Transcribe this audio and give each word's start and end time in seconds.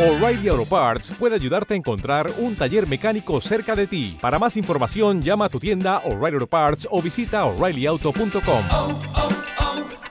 O'Reilly 0.00 0.48
Auto 0.48 0.64
Parts 0.64 1.12
puede 1.18 1.34
ayudarte 1.34 1.74
a 1.74 1.76
encontrar 1.76 2.32
un 2.38 2.56
taller 2.56 2.88
mecánico 2.88 3.38
cerca 3.42 3.76
de 3.76 3.86
ti. 3.86 4.16
Para 4.18 4.38
más 4.38 4.56
información, 4.56 5.20
llama 5.20 5.44
a 5.44 5.48
tu 5.50 5.60
tienda 5.60 5.98
O'Reilly 5.98 6.36
Auto 6.36 6.46
Parts 6.46 6.88
o 6.90 7.02
visita 7.02 7.44
oreillyauto.com. 7.44 8.64
oh, 8.70 8.98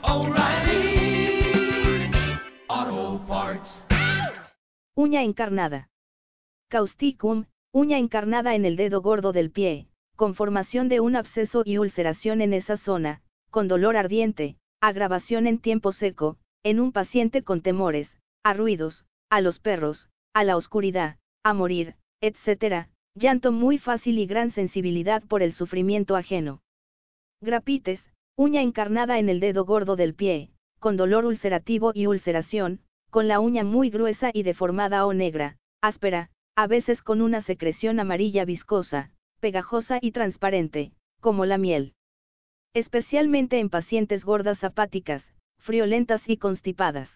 oh, 0.05 0.27
O'Reilly. 0.27 2.11
Auto 2.67 3.25
Parts. 3.25 3.83
Uña 4.95 5.23
encarnada. 5.23 5.89
Causticum, 6.69 7.45
uña 7.73 7.97
encarnada 7.97 8.53
en 8.53 8.65
el 8.65 8.75
dedo 8.75 9.01
gordo 9.01 9.31
del 9.31 9.49
pie, 9.49 9.87
con 10.15 10.35
formación 10.35 10.87
de 10.87 10.99
un 10.99 11.15
absceso 11.15 11.63
y 11.65 11.79
ulceración 11.79 12.41
en 12.41 12.53
esa 12.53 12.77
zona, 12.77 13.23
con 13.49 13.67
dolor 13.67 13.97
ardiente, 13.97 14.55
agravación 14.81 15.47
en 15.47 15.57
tiempo 15.57 15.93
seco, 15.93 16.37
en 16.61 16.79
un 16.79 16.91
paciente 16.91 17.41
con 17.41 17.61
temores, 17.63 18.19
a 18.43 18.53
ruidos, 18.53 19.05
a 19.29 19.41
los 19.41 19.59
perros, 19.59 20.09
a 20.33 20.43
la 20.43 20.57
oscuridad, 20.57 21.17
a 21.43 21.53
morir, 21.53 21.95
etc., 22.21 22.87
llanto 23.15 23.51
muy 23.51 23.77
fácil 23.77 24.19
y 24.19 24.25
gran 24.25 24.51
sensibilidad 24.51 25.23
por 25.23 25.41
el 25.41 25.53
sufrimiento 25.53 26.15
ajeno. 26.15 26.61
Grapites, 27.41 28.01
uña 28.35 28.61
encarnada 28.61 29.19
en 29.19 29.29
el 29.29 29.39
dedo 29.39 29.65
gordo 29.65 29.95
del 29.95 30.13
pie, 30.13 30.51
con 30.79 30.97
dolor 30.97 31.25
ulcerativo 31.25 31.91
y 31.93 32.07
ulceración, 32.07 32.81
con 33.09 33.27
la 33.27 33.39
uña 33.39 33.63
muy 33.63 33.89
gruesa 33.89 34.31
y 34.33 34.43
deformada 34.43 35.05
o 35.05 35.13
negra, 35.13 35.57
áspera, 35.81 36.29
a 36.55 36.67
veces 36.67 37.01
con 37.01 37.21
una 37.21 37.41
secreción 37.41 37.99
amarilla 37.99 38.45
viscosa, 38.45 39.11
pegajosa 39.39 39.99
y 40.01 40.11
transparente, 40.11 40.91
como 41.19 41.45
la 41.45 41.57
miel. 41.57 41.93
Especialmente 42.73 43.59
en 43.59 43.69
pacientes 43.69 44.25
gordas 44.25 44.63
apáticas, 44.63 45.23
friolentas 45.59 46.21
y 46.27 46.37
constipadas. 46.37 47.09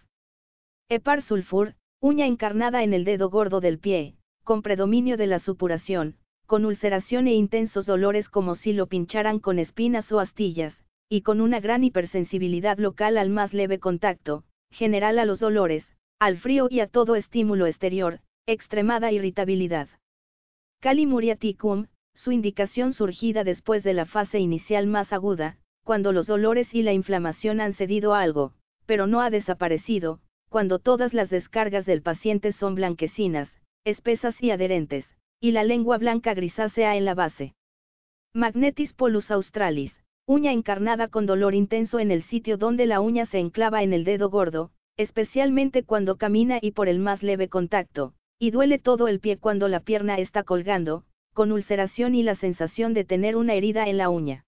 Hepar 0.90 1.22
sulfur, 1.22 1.76
uña 2.04 2.26
encarnada 2.26 2.84
en 2.84 2.94
el 2.94 3.06
dedo 3.06 3.30
gordo 3.30 3.62
del 3.62 3.80
pie, 3.80 4.18
con 4.44 4.62
predominio 4.62 5.16
de 5.16 5.26
la 5.26 5.40
supuración, 5.40 6.18
con 6.46 6.66
ulceración 6.66 7.28
e 7.28 7.34
intensos 7.34 7.86
dolores 7.86 8.28
como 8.28 8.56
si 8.56 8.74
lo 8.74 8.88
pincharan 8.88 9.40
con 9.40 9.58
espinas 9.58 10.12
o 10.12 10.20
astillas, 10.20 10.84
y 11.08 11.22
con 11.22 11.40
una 11.40 11.62
gran 11.62 11.86
hipersensibilidad 11.86 12.78
local 12.78 13.18
al 13.18 13.30
más 13.30 13.54
leve 13.54 13.80
contacto, 13.80 14.44
general 14.70 15.18
a 15.18 15.24
los 15.24 15.40
dolores, 15.40 15.90
al 16.20 16.36
frío 16.36 16.68
y 16.70 16.82
a 16.82 16.88
todo 16.88 17.16
estímulo 17.16 17.68
exterior, 17.68 18.20
extremada 18.48 19.14
irritabilidad. 19.14 19.88
Calimuriaticum, 20.82 21.88
su 22.14 22.34
indicación 22.34 22.92
surgida 22.92 23.46
después 23.46 23.82
de 23.82 23.94
la 23.94 24.06
fase 24.06 24.40
inicial 24.40 24.88
más 24.88 25.14
aguda, 25.14 25.58
cuando 25.86 26.12
los 26.12 26.28
dolores 26.28 26.76
y 26.76 26.84
la 26.84 26.92
inflamación 26.92 27.62
han 27.62 27.72
cedido 27.72 28.14
algo, 28.14 28.52
pero 28.86 29.08
no 29.08 29.22
ha 29.22 29.30
desaparecido, 29.30 30.20
cuando 30.54 30.78
todas 30.78 31.16
las 31.16 31.32
descargas 31.32 31.84
del 31.88 32.04
paciente 32.04 32.52
son 32.52 32.76
blanquecinas, 32.76 33.60
espesas 33.86 34.36
y 34.40 34.52
adherentes, 34.52 35.18
y 35.40 35.50
la 35.50 35.64
lengua 35.64 35.98
blanca 35.98 36.36
grisácea 36.36 36.96
en 36.96 37.06
la 37.06 37.16
base. 37.16 37.56
Magnetis 38.36 38.94
polus 38.94 39.32
australis, 39.32 40.04
uña 40.28 40.52
encarnada 40.52 41.08
con 41.08 41.26
dolor 41.26 41.56
intenso 41.56 42.00
en 42.00 42.12
el 42.12 42.22
sitio 42.22 42.58
donde 42.58 42.86
la 42.86 43.02
uña 43.02 43.26
se 43.26 43.40
enclava 43.40 43.82
en 43.82 43.94
el 43.94 44.04
dedo 44.04 44.30
gordo, 44.30 44.70
especialmente 44.96 45.82
cuando 45.82 46.18
camina 46.18 46.60
y 46.62 46.70
por 46.70 46.88
el 46.88 47.00
más 47.00 47.24
leve 47.24 47.50
contacto, 47.50 48.14
y 48.38 48.52
duele 48.52 48.78
todo 48.78 49.08
el 49.08 49.20
pie 49.20 49.40
cuando 49.40 49.68
la 49.68 49.80
pierna 49.80 50.20
está 50.20 50.44
colgando, 50.44 51.04
con 51.34 51.52
ulceración 51.52 52.14
y 52.14 52.22
la 52.22 52.36
sensación 52.36 52.94
de 52.94 53.06
tener 53.06 53.38
una 53.38 53.56
herida 53.56 53.88
en 53.88 53.98
la 53.98 54.12
uña. 54.12 54.46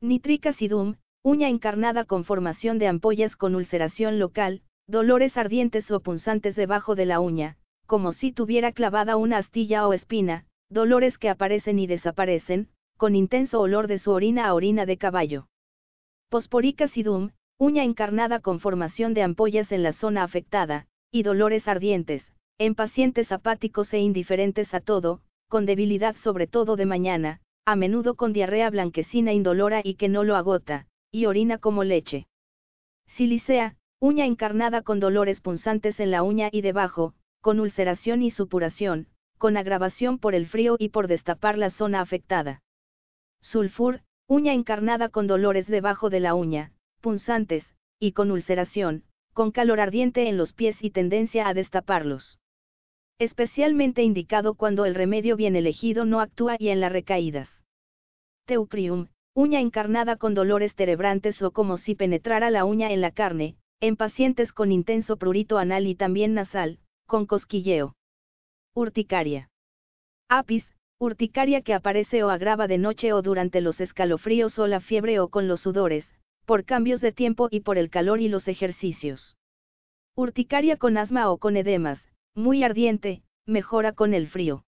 Nitric 0.00 0.46
acidum, 0.46 0.96
uña 1.22 1.48
encarnada 1.48 2.04
con 2.04 2.24
formación 2.24 2.80
de 2.80 2.88
ampollas 2.88 3.36
con 3.36 3.54
ulceración 3.54 4.18
local, 4.18 4.62
dolores 4.90 5.36
ardientes 5.36 5.90
o 5.92 6.00
punzantes 6.00 6.56
debajo 6.56 6.96
de 6.96 7.06
la 7.06 7.20
uña, 7.20 7.56
como 7.86 8.12
si 8.12 8.32
tuviera 8.32 8.72
clavada 8.72 9.16
una 9.16 9.38
astilla 9.38 9.86
o 9.86 9.92
espina, 9.92 10.46
dolores 10.68 11.16
que 11.16 11.28
aparecen 11.28 11.78
y 11.78 11.86
desaparecen, 11.86 12.68
con 12.96 13.14
intenso 13.14 13.60
olor 13.60 13.86
de 13.86 13.98
su 13.98 14.10
orina 14.10 14.46
a 14.46 14.54
orina 14.54 14.86
de 14.86 14.96
caballo. 14.96 15.46
Posporic 16.28 16.82
acidum, 16.82 17.30
uña 17.58 17.84
encarnada 17.84 18.40
con 18.40 18.58
formación 18.58 19.14
de 19.14 19.22
ampollas 19.22 19.70
en 19.72 19.82
la 19.82 19.92
zona 19.92 20.24
afectada, 20.24 20.86
y 21.12 21.22
dolores 21.22 21.68
ardientes, 21.68 22.32
en 22.58 22.74
pacientes 22.74 23.32
apáticos 23.32 23.92
e 23.94 24.00
indiferentes 24.00 24.74
a 24.74 24.80
todo, 24.80 25.20
con 25.48 25.66
debilidad 25.66 26.16
sobre 26.16 26.46
todo 26.46 26.76
de 26.76 26.86
mañana, 26.86 27.40
a 27.64 27.76
menudo 27.76 28.16
con 28.16 28.32
diarrea 28.32 28.70
blanquecina 28.70 29.32
indolora 29.32 29.82
y 29.84 29.94
que 29.94 30.08
no 30.08 30.24
lo 30.24 30.36
agota, 30.36 30.86
y 31.12 31.26
orina 31.26 31.58
como 31.58 31.84
leche. 31.84 32.26
Silicea, 33.06 33.76
uña 34.00 34.24
encarnada 34.24 34.80
con 34.80 34.98
dolores 34.98 35.42
punzantes 35.42 36.00
en 36.00 36.10
la 36.10 36.22
uña 36.22 36.48
y 36.50 36.62
debajo, 36.62 37.12
con 37.42 37.60
ulceración 37.60 38.22
y 38.22 38.30
supuración, 38.30 39.08
con 39.36 39.58
agravación 39.58 40.18
por 40.18 40.34
el 40.34 40.46
frío 40.46 40.76
y 40.78 40.88
por 40.88 41.06
destapar 41.06 41.58
la 41.58 41.68
zona 41.68 42.00
afectada. 42.00 42.62
Sulfur, 43.42 44.00
uña 44.26 44.54
encarnada 44.54 45.10
con 45.10 45.26
dolores 45.26 45.66
debajo 45.66 46.08
de 46.08 46.20
la 46.20 46.34
uña, 46.34 46.72
punzantes, 47.02 47.74
y 47.98 48.12
con 48.12 48.30
ulceración, 48.30 49.04
con 49.34 49.50
calor 49.50 49.80
ardiente 49.80 50.28
en 50.28 50.38
los 50.38 50.54
pies 50.54 50.82
y 50.82 50.90
tendencia 50.90 51.46
a 51.46 51.52
destaparlos. 51.52 52.38
Especialmente 53.18 54.02
indicado 54.02 54.54
cuando 54.54 54.86
el 54.86 54.94
remedio 54.94 55.36
bien 55.36 55.56
elegido 55.56 56.06
no 56.06 56.20
actúa 56.20 56.56
y 56.58 56.70
en 56.70 56.80
las 56.80 56.90
recaídas. 56.90 57.50
Teucrium, 58.46 59.08
uña 59.34 59.60
encarnada 59.60 60.16
con 60.16 60.32
dolores 60.32 60.74
cerebrantes 60.74 61.42
o 61.42 61.50
como 61.50 61.76
si 61.76 61.94
penetrara 61.94 62.50
la 62.50 62.64
uña 62.64 62.90
en 62.92 63.02
la 63.02 63.10
carne, 63.10 63.56
en 63.80 63.96
pacientes 63.96 64.52
con 64.52 64.72
intenso 64.72 65.16
prurito 65.16 65.56
anal 65.56 65.86
y 65.86 65.94
también 65.94 66.34
nasal, 66.34 66.78
con 67.06 67.24
cosquilleo. 67.24 67.96
Urticaria. 68.74 69.50
Apis, 70.28 70.76
urticaria 70.98 71.62
que 71.62 71.72
aparece 71.72 72.22
o 72.22 72.28
agrava 72.28 72.68
de 72.68 72.76
noche 72.76 73.14
o 73.14 73.22
durante 73.22 73.62
los 73.62 73.80
escalofríos 73.80 74.58
o 74.58 74.66
la 74.66 74.80
fiebre 74.80 75.18
o 75.18 75.28
con 75.28 75.48
los 75.48 75.62
sudores, 75.62 76.14
por 76.44 76.66
cambios 76.66 77.00
de 77.00 77.12
tiempo 77.12 77.48
y 77.50 77.60
por 77.60 77.78
el 77.78 77.88
calor 77.88 78.20
y 78.20 78.28
los 78.28 78.48
ejercicios. 78.48 79.38
Urticaria 80.14 80.76
con 80.76 80.98
asma 80.98 81.30
o 81.30 81.38
con 81.38 81.56
edemas, 81.56 82.06
muy 82.34 82.62
ardiente, 82.62 83.22
mejora 83.46 83.92
con 83.92 84.12
el 84.12 84.26
frío. 84.26 84.64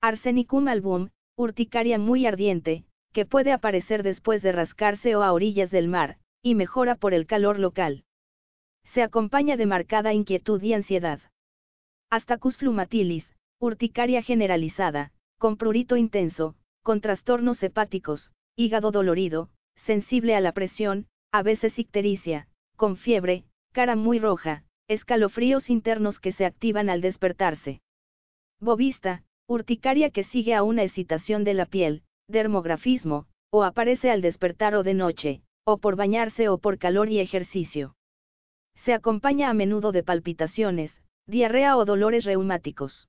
Arsenicum 0.00 0.68
album, 0.68 1.10
urticaria 1.36 1.98
muy 1.98 2.24
ardiente, 2.24 2.84
que 3.12 3.26
puede 3.26 3.50
aparecer 3.50 4.04
después 4.04 4.42
de 4.42 4.52
rascarse 4.52 5.16
o 5.16 5.24
a 5.24 5.32
orillas 5.32 5.72
del 5.72 5.88
mar, 5.88 6.18
y 6.40 6.54
mejora 6.54 6.94
por 6.94 7.14
el 7.14 7.26
calor 7.26 7.58
local. 7.58 8.04
Se 8.94 9.02
acompaña 9.02 9.56
de 9.56 9.66
marcada 9.66 10.12
inquietud 10.14 10.62
y 10.62 10.72
ansiedad. 10.72 11.20
Astacus 12.10 12.56
flumatilis, 12.56 13.34
urticaria 13.60 14.22
generalizada, 14.22 15.12
con 15.38 15.56
prurito 15.56 15.96
intenso, 15.96 16.56
con 16.82 17.00
trastornos 17.00 17.62
hepáticos, 17.62 18.32
hígado 18.56 18.90
dolorido, 18.90 19.50
sensible 19.84 20.34
a 20.34 20.40
la 20.40 20.52
presión, 20.52 21.06
a 21.32 21.42
veces 21.42 21.78
ictericia, 21.78 22.48
con 22.76 22.96
fiebre, 22.96 23.44
cara 23.72 23.94
muy 23.94 24.18
roja, 24.18 24.64
escalofríos 24.88 25.68
internos 25.68 26.18
que 26.18 26.32
se 26.32 26.46
activan 26.46 26.88
al 26.88 27.02
despertarse. 27.02 27.82
Bovista, 28.58 29.22
urticaria 29.46 30.10
que 30.10 30.24
sigue 30.24 30.54
a 30.54 30.62
una 30.62 30.82
excitación 30.82 31.44
de 31.44 31.54
la 31.54 31.66
piel, 31.66 32.02
dermografismo, 32.26 33.26
o 33.50 33.64
aparece 33.64 34.10
al 34.10 34.22
despertar 34.22 34.74
o 34.74 34.82
de 34.82 34.94
noche, 34.94 35.42
o 35.64 35.76
por 35.76 35.96
bañarse 35.96 36.48
o 36.48 36.56
por 36.56 36.78
calor 36.78 37.10
y 37.10 37.20
ejercicio. 37.20 37.94
Se 38.84 38.94
acompaña 38.94 39.50
a 39.50 39.54
menudo 39.54 39.92
de 39.92 40.02
palpitaciones, 40.02 41.02
diarrea 41.26 41.76
o 41.76 41.84
dolores 41.84 42.24
reumáticos. 42.24 43.08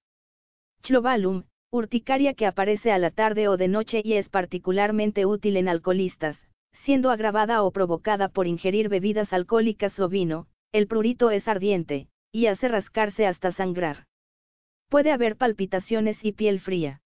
Chlovalum, 0.82 1.44
urticaria 1.72 2.34
que 2.34 2.46
aparece 2.46 2.92
a 2.92 2.98
la 2.98 3.12
tarde 3.12 3.48
o 3.48 3.58
de 3.58 3.68
noche 3.68 4.02
y 4.04 4.14
es 4.14 4.30
particularmente 4.30 5.26
útil 5.26 5.58
en 5.58 5.68
alcoholistas, 5.68 6.48
siendo 6.74 7.12
agravada 7.12 7.64
o 7.64 7.72
provocada 7.72 8.30
por 8.30 8.48
ingerir 8.48 8.90
bebidas 8.90 9.34
alcohólicas 9.34 10.00
o 10.00 10.10
vino, 10.10 10.48
el 10.72 10.88
prurito 10.88 11.32
es 11.32 11.48
ardiente, 11.48 12.08
y 12.32 12.48
hace 12.48 12.68
rascarse 12.68 13.26
hasta 13.26 13.52
sangrar. 13.52 14.06
Puede 14.90 15.12
haber 15.12 15.36
palpitaciones 15.36 16.24
y 16.24 16.32
piel 16.32 16.60
fría. 16.60 17.02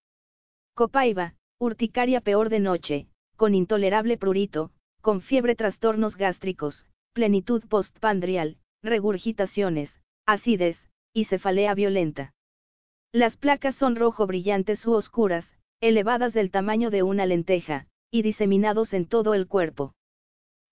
Copaiba, 0.73 1.35
urticaria 1.59 2.21
peor 2.21 2.49
de 2.49 2.59
noche, 2.59 3.07
con 3.35 3.55
intolerable 3.55 4.17
prurito, 4.17 4.71
con 5.01 5.21
fiebre 5.21 5.55
trastornos 5.55 6.15
gástricos, 6.15 6.87
plenitud 7.13 7.63
postpandrial, 7.67 8.57
regurgitaciones, 8.83 10.01
acidez, 10.25 10.77
y 11.13 11.25
cefalea 11.25 11.73
violenta. 11.73 12.33
Las 13.13 13.37
placas 13.37 13.75
son 13.75 13.95
rojo 13.95 14.27
brillantes 14.27 14.85
u 14.85 14.93
oscuras, 14.93 15.45
elevadas 15.81 16.33
del 16.33 16.51
tamaño 16.51 16.89
de 16.89 17.03
una 17.03 17.25
lenteja, 17.25 17.87
y 18.11 18.21
diseminados 18.21 18.93
en 18.93 19.05
todo 19.07 19.33
el 19.33 19.47
cuerpo. 19.47 19.93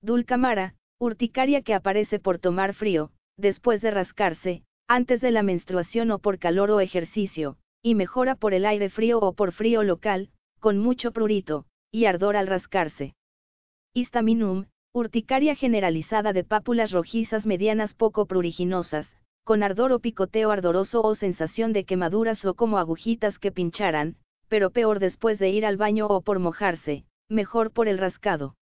Dulcamara, 0.01 0.75
urticaria 0.99 1.61
que 1.61 1.73
aparece 1.73 2.19
por 2.19 2.39
tomar 2.39 2.73
frío, 2.73 3.11
después 3.37 3.81
de 3.81 3.91
rascarse, 3.91 4.63
antes 4.87 5.21
de 5.21 5.31
la 5.31 5.43
menstruación 5.43 6.11
o 6.11 6.19
por 6.19 6.37
calor 6.37 6.71
o 6.71 6.79
ejercicio, 6.81 7.57
y 7.81 7.95
mejora 7.95 8.35
por 8.35 8.53
el 8.53 8.65
aire 8.65 8.89
frío 8.89 9.19
o 9.19 9.33
por 9.33 9.53
frío 9.53 9.83
local, 9.83 10.29
con 10.59 10.77
mucho 10.77 11.11
prurito, 11.11 11.65
y 11.91 12.05
ardor 12.05 12.35
al 12.35 12.47
rascarse. 12.47 13.15
Histaminum, 13.93 14.65
urticaria 14.93 15.55
generalizada 15.55 16.33
de 16.33 16.43
pápulas 16.43 16.91
rojizas 16.91 17.45
medianas 17.45 17.93
poco 17.93 18.25
pruriginosas, 18.25 19.15
con 19.45 19.63
ardor 19.63 19.93
o 19.93 19.99
picoteo 19.99 20.51
ardoroso 20.51 21.01
o 21.01 21.15
sensación 21.15 21.71
de 21.71 21.85
quemaduras 21.85 22.43
o 22.43 22.55
como 22.55 22.77
agujitas 22.77 23.39
que 23.39 23.53
pincharan, 23.53 24.17
pero 24.49 24.69
peor 24.71 24.99
después 24.99 25.39
de 25.39 25.49
ir 25.49 25.65
al 25.65 25.77
baño 25.77 26.07
o 26.07 26.21
por 26.21 26.39
mojarse, 26.39 27.05
mejor 27.29 27.71
por 27.71 27.87
el 27.87 27.97
rascado. 27.97 28.55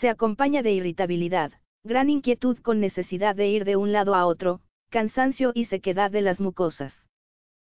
Se 0.00 0.08
acompaña 0.08 0.62
de 0.62 0.72
irritabilidad, 0.72 1.52
gran 1.84 2.10
inquietud 2.10 2.58
con 2.58 2.80
necesidad 2.80 3.36
de 3.36 3.46
ir 3.46 3.64
de 3.64 3.76
un 3.76 3.92
lado 3.92 4.16
a 4.16 4.26
otro, 4.26 4.60
cansancio 4.90 5.52
y 5.54 5.66
sequedad 5.66 6.10
de 6.10 6.22
las 6.22 6.40
mucosas. 6.40 7.06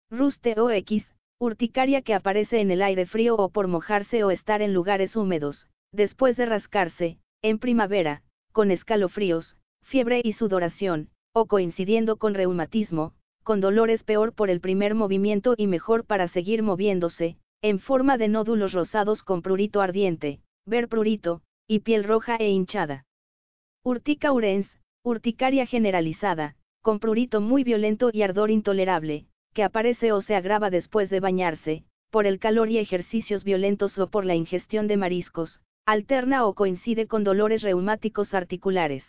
Ruste 0.09 0.57
o 0.57 0.69
X, 0.69 1.13
urticaria 1.37 2.01
que 2.01 2.13
aparece 2.13 2.61
en 2.61 2.71
el 2.71 2.81
aire 2.81 3.05
frío 3.05 3.35
o 3.35 3.49
por 3.49 3.67
mojarse 3.67 4.23
o 4.23 4.31
estar 4.31 4.61
en 4.61 4.73
lugares 4.73 5.17
húmedos, 5.17 5.67
después 5.91 6.37
de 6.37 6.45
rascarse, 6.45 7.19
en 7.41 7.59
primavera, 7.59 8.23
con 8.51 8.71
escalofríos, 8.71 9.57
fiebre 9.83 10.21
y 10.23 10.33
sudoración, 10.33 11.09
o 11.33 11.45
coincidiendo 11.45 12.17
con 12.17 12.33
reumatismo, 12.33 13.13
con 13.43 13.61
dolores 13.61 14.03
peor 14.03 14.33
por 14.33 14.49
el 14.49 14.59
primer 14.59 14.95
movimiento 14.95 15.53
y 15.55 15.67
mejor 15.67 16.05
para 16.05 16.27
seguir 16.27 16.63
moviéndose, 16.63 17.37
en 17.61 17.79
forma 17.79 18.17
de 18.17 18.27
nódulos 18.27 18.73
rosados 18.73 19.23
con 19.23 19.41
prurito 19.41 19.81
ardiente, 19.81 20.41
ver 20.65 20.89
prurito, 20.89 21.41
y 21.67 21.79
piel 21.79 22.03
roja 22.03 22.35
e 22.35 22.49
hinchada. 22.49 23.05
Urtica 23.83 24.33
urens, 24.33 24.79
urticaria 25.03 25.65
generalizada, 25.65 26.55
con 26.81 26.99
prurito 26.99 27.39
muy 27.39 27.63
violento 27.63 28.09
y 28.11 28.21
ardor 28.23 28.51
intolerable, 28.51 29.27
que 29.53 29.63
aparece 29.63 30.11
o 30.11 30.21
se 30.21 30.35
agrava 30.35 30.69
después 30.69 31.09
de 31.09 31.19
bañarse, 31.19 31.83
por 32.09 32.25
el 32.25 32.39
calor 32.39 32.69
y 32.69 32.77
ejercicios 32.77 33.43
violentos 33.43 33.97
o 33.97 34.07
por 34.07 34.25
la 34.25 34.35
ingestión 34.35 34.87
de 34.87 34.97
mariscos, 34.97 35.61
alterna 35.87 36.45
o 36.45 36.53
coincide 36.53 37.07
con 37.07 37.23
dolores 37.23 37.61
reumáticos 37.61 38.33
articulares. 38.33 39.05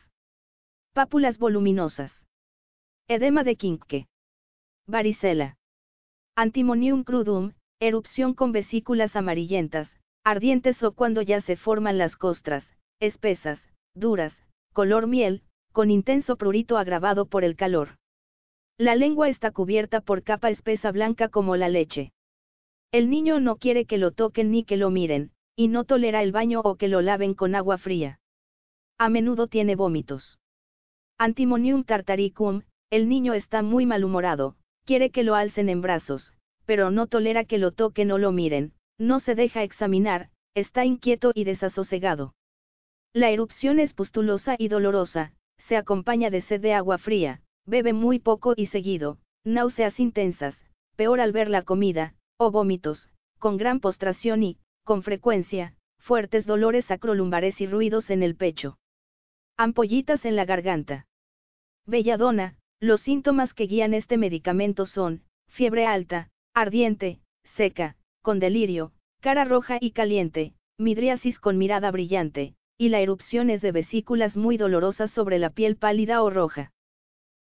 Pápulas 0.93 1.37
voluminosas. 1.37 2.13
Edema 3.09 3.43
de 3.43 3.57
Quinque. 3.57 4.07
Varicela. 4.87 5.57
Antimonium 6.37 7.03
crudum, 7.03 7.55
erupción 7.81 8.33
con 8.33 8.53
vesículas 8.53 9.17
amarillentas, 9.17 9.91
ardientes 10.23 10.81
o 10.85 10.93
cuando 10.93 11.21
ya 11.21 11.41
se 11.41 11.57
forman 11.57 11.99
las 11.99 12.17
costras, 12.17 12.65
espesas, 13.01 13.59
duras, 13.95 14.41
color 14.73 15.09
miel, 15.09 15.43
con 15.73 15.91
intenso 15.91 16.37
prurito 16.37 16.79
agravado 16.79 17.27
por 17.27 17.43
el 17.43 17.57
calor. 17.57 17.97
La 18.79 18.95
lengua 18.95 19.29
está 19.29 19.51
cubierta 19.51 20.01
por 20.01 20.23
capa 20.23 20.49
espesa 20.51 20.93
blanca 20.93 21.29
como 21.29 21.57
la 21.57 21.69
leche. 21.69 22.13
El 22.93 23.11
niño 23.11 23.41
no 23.41 23.57
quiere 23.57 23.85
que 23.85 23.99
lo 23.99 24.13
toquen 24.13 24.53
ni 24.53 24.63
que 24.63 24.77
lo 24.77 24.91
miren, 24.91 25.33
y 25.59 25.67
no 25.67 25.83
tolera 25.83 26.23
el 26.23 26.31
baño 26.31 26.61
o 26.61 26.77
que 26.77 26.87
lo 26.87 27.01
laven 27.01 27.35
con 27.35 27.57
agua 27.57 27.79
fría. 27.79 28.21
A 28.97 29.09
menudo 29.09 29.49
tiene 29.49 29.75
vómitos. 29.75 30.39
Antimonium 31.19 31.83
tartaricum, 31.83 32.63
el 32.91 33.09
niño 33.09 33.35
está 33.35 33.63
muy 33.63 33.85
malhumorado, 33.85 34.55
quiere 34.85 35.11
que 35.11 35.25
lo 35.25 35.35
alcen 35.35 35.69
en 35.69 35.81
brazos, 35.81 36.33
pero 36.65 36.93
no 36.93 37.09
tolera 37.09 37.45
que 37.45 37.59
lo 37.59 37.73
toquen 37.73 38.13
o 38.13 38.19
lo 38.19 38.31
miren, 38.31 38.73
no 38.99 39.19
se 39.19 39.35
deja 39.35 39.65
examinar, 39.65 40.31
está 40.55 40.85
inquieto 40.85 41.33
y 41.35 41.43
desasosegado. 41.43 42.35
La 43.13 43.31
erupción 43.31 43.81
es 43.81 43.95
pustulosa 43.95 44.55
y 44.61 44.69
dolorosa, 44.69 45.33
se 45.67 45.77
acompaña 45.77 46.31
de 46.31 46.43
sed 46.43 46.61
de 46.61 46.75
agua 46.75 46.99
fría, 46.99 47.43
bebe 47.67 47.93
muy 47.93 48.21
poco 48.21 48.55
y 48.57 48.67
seguido, 48.67 49.19
náuseas 49.43 49.99
intensas, 49.99 50.65
peor 50.95 51.19
al 51.19 51.33
ver 51.33 51.51
la 51.51 51.63
comida, 51.63 52.15
o 52.37 52.53
vómitos, 52.53 53.11
con 53.41 53.57
gran 53.57 53.81
postración 53.81 54.45
y, 54.45 54.59
con 54.89 55.03
frecuencia, 55.03 55.75
fuertes 55.99 56.47
dolores 56.47 56.91
acrolumbares 56.91 57.61
y 57.61 57.67
ruidos 57.67 58.09
en 58.09 58.23
el 58.23 58.37
pecho. 58.37 58.79
Ampollitas 59.59 60.25
en 60.25 60.35
la 60.35 60.47
garganta. 60.47 61.07
Belladona, 61.85 62.57
los 62.81 63.03
síntomas 63.03 63.53
que 63.53 63.67
guían 63.67 63.93
este 63.93 64.17
medicamento 64.17 64.87
son, 64.87 65.25
fiebre 65.47 65.85
alta, 65.85 66.31
ardiente, 66.55 67.21
seca, 67.55 67.97
con 68.23 68.41
delirio, 68.41 68.95
cara 69.21 69.45
roja 69.45 69.77
y 69.79 69.91
caliente, 69.91 70.55
midriasis 70.79 71.39
con 71.39 71.59
mirada 71.59 71.91
brillante, 71.91 72.55
y 72.79 72.89
la 72.89 73.01
erupción 73.01 73.51
es 73.51 73.61
de 73.61 73.73
vesículas 73.73 74.39
muy 74.39 74.57
dolorosas 74.57 75.11
sobre 75.11 75.39
la 75.39 75.51
piel 75.51 75.77
pálida 75.77 76.23
o 76.23 76.31
roja. 76.31 76.73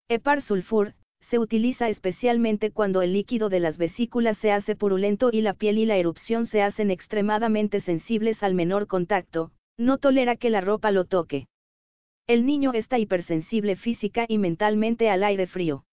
Hepar 0.09 0.41
sulfur, 0.41 0.95
se 1.30 1.39
utiliza 1.39 1.89
especialmente 1.89 2.72
cuando 2.72 3.01
el 3.01 3.13
líquido 3.13 3.50
de 3.50 3.60
las 3.60 3.77
vesículas 3.77 4.38
se 4.38 4.51
hace 4.51 4.75
purulento 4.75 5.30
y 5.31 5.42
la 5.42 5.54
piel 5.54 5.80
y 5.80 5.86
la 5.86 5.98
erupción 5.98 6.45
se 6.45 6.62
hacen 6.62 6.92
extremadamente 6.92 7.81
sensibles 7.81 8.44
al 8.44 8.54
menor 8.54 8.88
contacto, 8.88 9.51
no 9.77 9.98
tolera 9.98 10.36
que 10.36 10.50
la 10.50 10.62
ropa 10.62 10.92
lo 10.92 11.06
toque. 11.06 11.48
El 12.27 12.45
niño 12.45 12.74
está 12.74 13.00
hipersensible 13.00 13.75
física 13.75 14.25
y 14.27 14.38
mentalmente 14.38 15.10
al 15.10 15.24
aire 15.24 15.48
frío. 15.48 15.86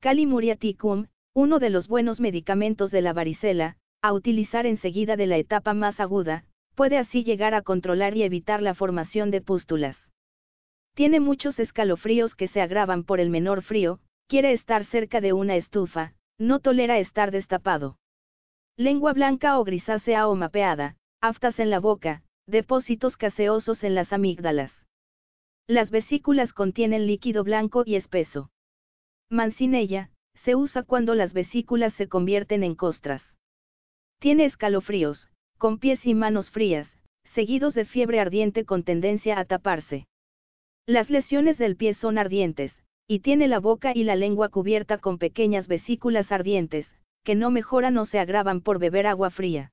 Calimuriaticum, 0.00 1.06
uno 1.34 1.58
de 1.58 1.70
los 1.70 1.88
buenos 1.88 2.20
medicamentos 2.20 2.90
de 2.90 3.02
la 3.02 3.12
varicela, 3.12 3.76
a 4.02 4.12
utilizar 4.12 4.66
enseguida 4.66 5.16
de 5.16 5.26
la 5.26 5.36
etapa 5.36 5.74
más 5.74 6.00
aguda, 6.00 6.44
puede 6.74 6.96
así 6.96 7.24
llegar 7.24 7.54
a 7.54 7.62
controlar 7.62 8.16
y 8.16 8.22
evitar 8.22 8.62
la 8.62 8.74
formación 8.74 9.30
de 9.30 9.42
pústulas. 9.42 9.96
Tiene 10.94 11.20
muchos 11.20 11.58
escalofríos 11.58 12.34
que 12.34 12.48
se 12.48 12.60
agravan 12.60 13.04
por 13.04 13.20
el 13.20 13.30
menor 13.30 13.62
frío, 13.62 14.00
Quiere 14.30 14.52
estar 14.52 14.84
cerca 14.84 15.20
de 15.20 15.32
una 15.32 15.56
estufa, 15.56 16.14
no 16.38 16.60
tolera 16.60 17.00
estar 17.00 17.32
destapado. 17.32 17.98
Lengua 18.76 19.12
blanca 19.12 19.58
o 19.58 19.64
grisácea 19.64 20.28
o 20.28 20.36
mapeada, 20.36 20.94
aftas 21.20 21.58
en 21.58 21.68
la 21.68 21.80
boca, 21.80 22.22
depósitos 22.46 23.16
caseosos 23.16 23.82
en 23.82 23.96
las 23.96 24.12
amígdalas. 24.12 24.86
Las 25.66 25.90
vesículas 25.90 26.52
contienen 26.52 27.08
líquido 27.08 27.42
blanco 27.42 27.82
y 27.84 27.96
espeso. 27.96 28.52
Mancinella, 29.30 30.12
se 30.34 30.54
usa 30.54 30.84
cuando 30.84 31.16
las 31.16 31.32
vesículas 31.32 31.92
se 31.94 32.06
convierten 32.06 32.62
en 32.62 32.76
costras. 32.76 33.36
Tiene 34.20 34.44
escalofríos, 34.44 35.28
con 35.58 35.80
pies 35.80 36.06
y 36.06 36.14
manos 36.14 36.52
frías, 36.52 37.00
seguidos 37.34 37.74
de 37.74 37.84
fiebre 37.84 38.20
ardiente 38.20 38.64
con 38.64 38.84
tendencia 38.84 39.40
a 39.40 39.44
taparse. 39.44 40.06
Las 40.86 41.10
lesiones 41.10 41.58
del 41.58 41.74
pie 41.74 41.94
son 41.94 42.16
ardientes, 42.16 42.80
y 43.10 43.18
tiene 43.18 43.48
la 43.48 43.58
boca 43.58 43.90
y 43.92 44.04
la 44.04 44.14
lengua 44.14 44.50
cubierta 44.50 44.98
con 44.98 45.18
pequeñas 45.18 45.66
vesículas 45.66 46.30
ardientes, 46.30 46.86
que 47.24 47.34
no 47.34 47.50
mejoran 47.50 47.98
o 47.98 48.06
se 48.06 48.20
agravan 48.20 48.60
por 48.60 48.78
beber 48.78 49.08
agua 49.08 49.30
fría. 49.30 49.72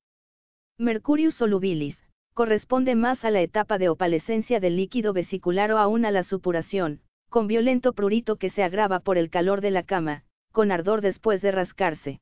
Mercurius 0.79 1.35
solubilis, 1.35 2.03
corresponde 2.33 2.95
más 2.95 3.23
a 3.23 3.29
la 3.29 3.41
etapa 3.41 3.77
de 3.77 3.89
opalescencia 3.89 4.59
del 4.59 4.75
líquido 4.75 5.13
vesicular 5.13 5.71
o 5.71 5.77
aún 5.77 6.03
a 6.05 6.09
la 6.09 6.23
supuración, 6.23 7.01
con 7.29 7.45
violento 7.45 7.93
prurito 7.93 8.37
que 8.37 8.49
se 8.49 8.63
agrava 8.63 9.01
por 9.01 9.19
el 9.19 9.29
calor 9.29 9.61
de 9.61 9.69
la 9.69 9.83
cama, 9.83 10.23
con 10.51 10.71
ardor 10.71 11.01
después 11.01 11.39
de 11.43 11.51
rascarse. 11.51 12.19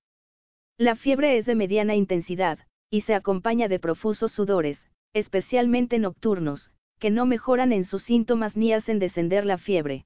La 0.77 0.97
fiebre 0.97 1.37
es 1.37 1.45
de 1.45 1.55
mediana 1.55 1.95
intensidad, 1.95 2.59
y 2.89 3.01
se 3.03 3.15
acompaña 3.15 3.69
de 3.69 3.79
profusos 3.79 4.33
sudores, 4.33 4.85
especialmente 5.13 5.97
nocturnos, 5.97 6.71
que 6.99 7.09
no 7.09 7.25
mejoran 7.25 7.71
en 7.71 7.85
sus 7.85 8.03
síntomas 8.03 8.57
ni 8.57 8.73
hacen 8.73 8.99
descender 8.99 9.45
la 9.45 9.57
fiebre. 9.57 10.05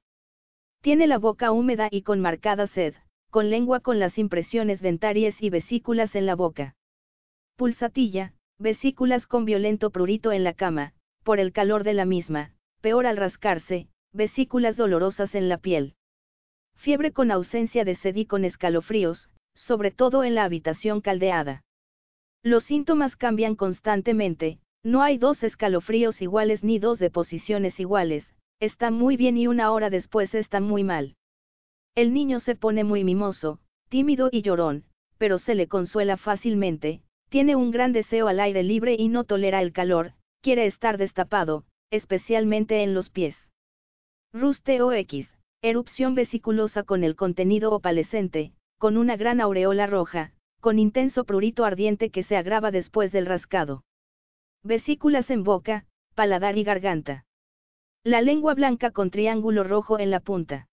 Tiene 0.82 1.06
la 1.06 1.18
boca 1.18 1.52
húmeda 1.52 1.88
y 1.90 2.02
con 2.02 2.20
marcada 2.20 2.66
sed, 2.66 2.94
con 3.30 3.50
lengua 3.50 3.80
con 3.80 3.98
las 3.98 4.16
impresiones 4.16 4.80
dentarias 4.80 5.42
y 5.42 5.50
vesículas 5.50 6.14
en 6.14 6.24
la 6.24 6.34
boca. 6.34 6.74
Pulsatilla, 7.56 8.32
vesículas 8.58 9.26
con 9.26 9.44
violento 9.44 9.90
prurito 9.90 10.32
en 10.32 10.42
la 10.42 10.54
cama, 10.54 10.94
por 11.22 11.38
el 11.38 11.52
calor 11.52 11.84
de 11.84 11.92
la 11.92 12.06
misma, 12.06 12.54
peor 12.80 13.04
al 13.04 13.18
rascarse, 13.18 13.88
vesículas 14.12 14.78
dolorosas 14.78 15.34
en 15.34 15.50
la 15.50 15.58
piel. 15.58 15.94
Fiebre 16.76 17.12
con 17.12 17.30
ausencia 17.30 17.84
de 17.84 17.94
sed 17.96 18.16
y 18.16 18.24
con 18.24 18.46
escalofríos, 18.46 19.28
sobre 19.54 19.90
todo 19.90 20.24
en 20.24 20.34
la 20.34 20.44
habitación 20.44 21.02
caldeada. 21.02 21.62
Los 22.42 22.64
síntomas 22.64 23.16
cambian 23.16 23.54
constantemente, 23.54 24.60
no 24.82 25.02
hay 25.02 25.18
dos 25.18 25.42
escalofríos 25.42 26.22
iguales 26.22 26.64
ni 26.64 26.78
dos 26.78 26.98
deposiciones 26.98 27.78
iguales, 27.78 28.34
está 28.60 28.90
muy 28.90 29.16
bien 29.16 29.36
y 29.36 29.46
una 29.46 29.72
hora 29.72 29.90
después 29.90 30.34
está 30.34 30.60
muy 30.60 30.84
mal. 30.84 31.16
El 31.94 32.14
niño 32.14 32.40
se 32.40 32.54
pone 32.54 32.84
muy 32.84 33.02
mimoso, 33.04 33.58
tímido 33.88 34.28
y 34.30 34.42
llorón, 34.42 34.84
pero 35.18 35.38
se 35.38 35.54
le 35.54 35.66
consuela 35.66 36.16
fácilmente, 36.16 37.02
tiene 37.30 37.56
un 37.56 37.70
gran 37.70 37.92
deseo 37.92 38.28
al 38.28 38.38
aire 38.40 38.62
libre 38.62 38.96
y 38.98 39.08
no 39.08 39.24
tolera 39.24 39.62
el 39.62 39.72
calor, 39.72 40.12
quiere 40.40 40.66
estar 40.66 40.98
destapado, 40.98 41.64
especialmente 41.90 42.82
en 42.82 42.94
los 42.94 43.10
pies. 43.10 43.36
Ruste 44.32 44.80
o 44.82 44.92
X, 44.92 45.36
erupción 45.62 46.14
vesiculosa 46.14 46.84
con 46.84 47.02
el 47.02 47.16
contenido 47.16 47.72
opalescente, 47.72 48.52
con 48.78 48.96
una 48.96 49.16
gran 49.16 49.40
aureola 49.40 49.86
roja, 49.86 50.32
con 50.60 50.78
intenso 50.78 51.24
prurito 51.24 51.64
ardiente 51.64 52.10
que 52.10 52.22
se 52.22 52.36
agrava 52.36 52.70
después 52.70 53.12
del 53.12 53.26
rascado. 53.26 53.84
Vesículas 54.62 55.30
en 55.30 55.42
boca, 55.42 55.86
paladar 56.14 56.58
y 56.58 56.64
garganta. 56.64 57.24
La 58.04 58.22
lengua 58.22 58.54
blanca 58.54 58.92
con 58.92 59.10
triángulo 59.10 59.62
rojo 59.62 59.98
en 59.98 60.10
la 60.10 60.20
punta. 60.20 60.68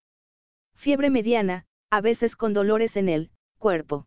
Fiebre 0.77 1.09
mediana, 1.09 1.65
a 1.89 1.99
veces 1.99 2.37
con 2.37 2.53
dolores 2.53 2.95
en 2.95 3.09
el 3.09 3.31
cuerpo. 3.59 4.05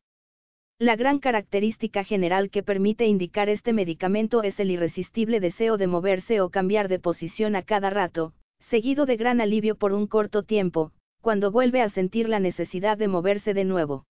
La 0.78 0.96
gran 0.96 1.18
característica 1.18 2.02
general 2.02 2.48
que 2.48 2.62
permite 2.62 3.04
indicar 3.04 3.50
este 3.50 3.74
medicamento 3.74 4.42
es 4.42 4.58
el 4.58 4.70
irresistible 4.70 5.38
deseo 5.38 5.76
de 5.76 5.86
moverse 5.86 6.40
o 6.40 6.48
cambiar 6.48 6.88
de 6.88 6.98
posición 6.98 7.56
a 7.56 7.62
cada 7.62 7.90
rato, 7.90 8.32
seguido 8.70 9.04
de 9.04 9.18
gran 9.18 9.42
alivio 9.42 9.76
por 9.76 9.92
un 9.92 10.06
corto 10.06 10.42
tiempo, 10.42 10.92
cuando 11.20 11.50
vuelve 11.50 11.82
a 11.82 11.90
sentir 11.90 12.26
la 12.26 12.40
necesidad 12.40 12.96
de 12.96 13.08
moverse 13.08 13.52
de 13.52 13.64
nuevo. 13.64 14.06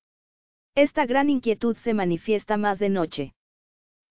Esta 0.77 1.05
gran 1.05 1.31
inquietud 1.31 1.77
se 1.79 1.95
manifiesta 1.95 2.57
más 2.57 2.79
de 2.79 2.91
noche. 2.91 3.35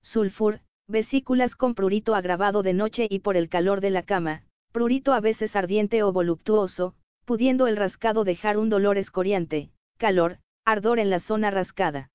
Sulfur, 0.01 0.60
vesículas 0.89 1.56
con 1.56 1.74
prurito 1.74 2.15
agravado 2.15 2.63
de 2.63 2.74
noche 2.74 3.08
y 3.10 3.20
por 3.20 3.38
el 3.38 3.48
calor 3.48 3.79
de 3.79 3.91
la 3.91 4.03
cama, 4.03 4.44
prurito 4.72 5.14
a 5.14 5.20
veces 5.20 5.56
ardiente 5.56 6.04
o 6.04 6.12
voluptuoso, 6.12 6.96
pudiendo 7.26 7.68
el 7.68 7.78
rascado 7.78 8.24
dejar 8.24 8.58
un 8.58 8.70
dolor 8.70 8.98
escoriante, 8.98 9.72
calor, 9.98 10.40
ardor 10.66 11.00
en 11.00 11.10
la 11.10 11.20
zona 11.20 11.52
rascada. 11.52 12.10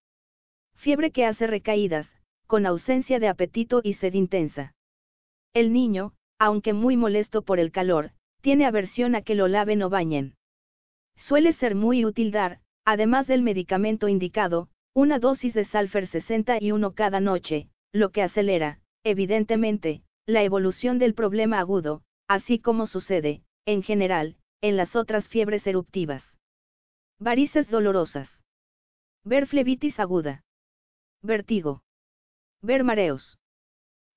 Fiebre 0.77 1.11
que 1.11 1.25
hace 1.25 1.47
recaídas, 1.47 2.09
con 2.47 2.67
ausencia 2.67 3.19
de 3.19 3.29
apetito 3.29 3.81
y 3.83 3.95
sed 3.95 4.15
intensa. 4.15 4.75
El 5.55 5.73
niño, 5.73 6.13
aunque 6.39 6.73
muy 6.73 6.97
molesto 6.97 7.43
por 7.43 7.59
el 7.59 7.73
calor, 7.73 8.11
tiene 8.41 8.67
aversión 8.67 9.15
a 9.15 9.23
que 9.23 9.35
lo 9.35 9.49
laven 9.49 9.83
o 9.83 9.91
bañen. 9.91 10.35
Suele 11.17 11.53
ser 11.53 11.75
muy 11.75 12.05
útil 12.05 12.31
dar, 12.31 12.61
además 12.85 13.27
del 13.27 13.43
medicamento 13.43 14.09
indicado, 14.09 14.69
una 14.95 15.19
dosis 15.19 15.55
de 15.55 15.65
Salfer 15.65 16.07
61 16.07 16.93
cada 16.95 17.21
noche, 17.21 17.69
lo 17.93 18.11
que 18.11 18.23
acelera, 18.23 18.81
evidentemente, 19.05 20.03
la 20.27 20.43
evolución 20.43 20.99
del 20.99 21.15
problema 21.15 21.59
agudo, 21.59 22.03
así 22.29 22.59
como 22.59 22.87
sucede, 22.87 23.43
en 23.67 23.83
general, 23.83 24.37
en 24.61 24.77
las 24.77 24.97
otras 24.97 25.29
fiebres 25.29 25.67
eruptivas. 25.67 26.23
Varices 27.19 27.71
dolorosas. 27.71 28.29
Ver 29.25 29.47
flebitis 29.47 30.01
aguda. 30.01 30.43
Vertigo. 31.23 31.83
Ver 32.63 32.85
mareos. 32.85 33.39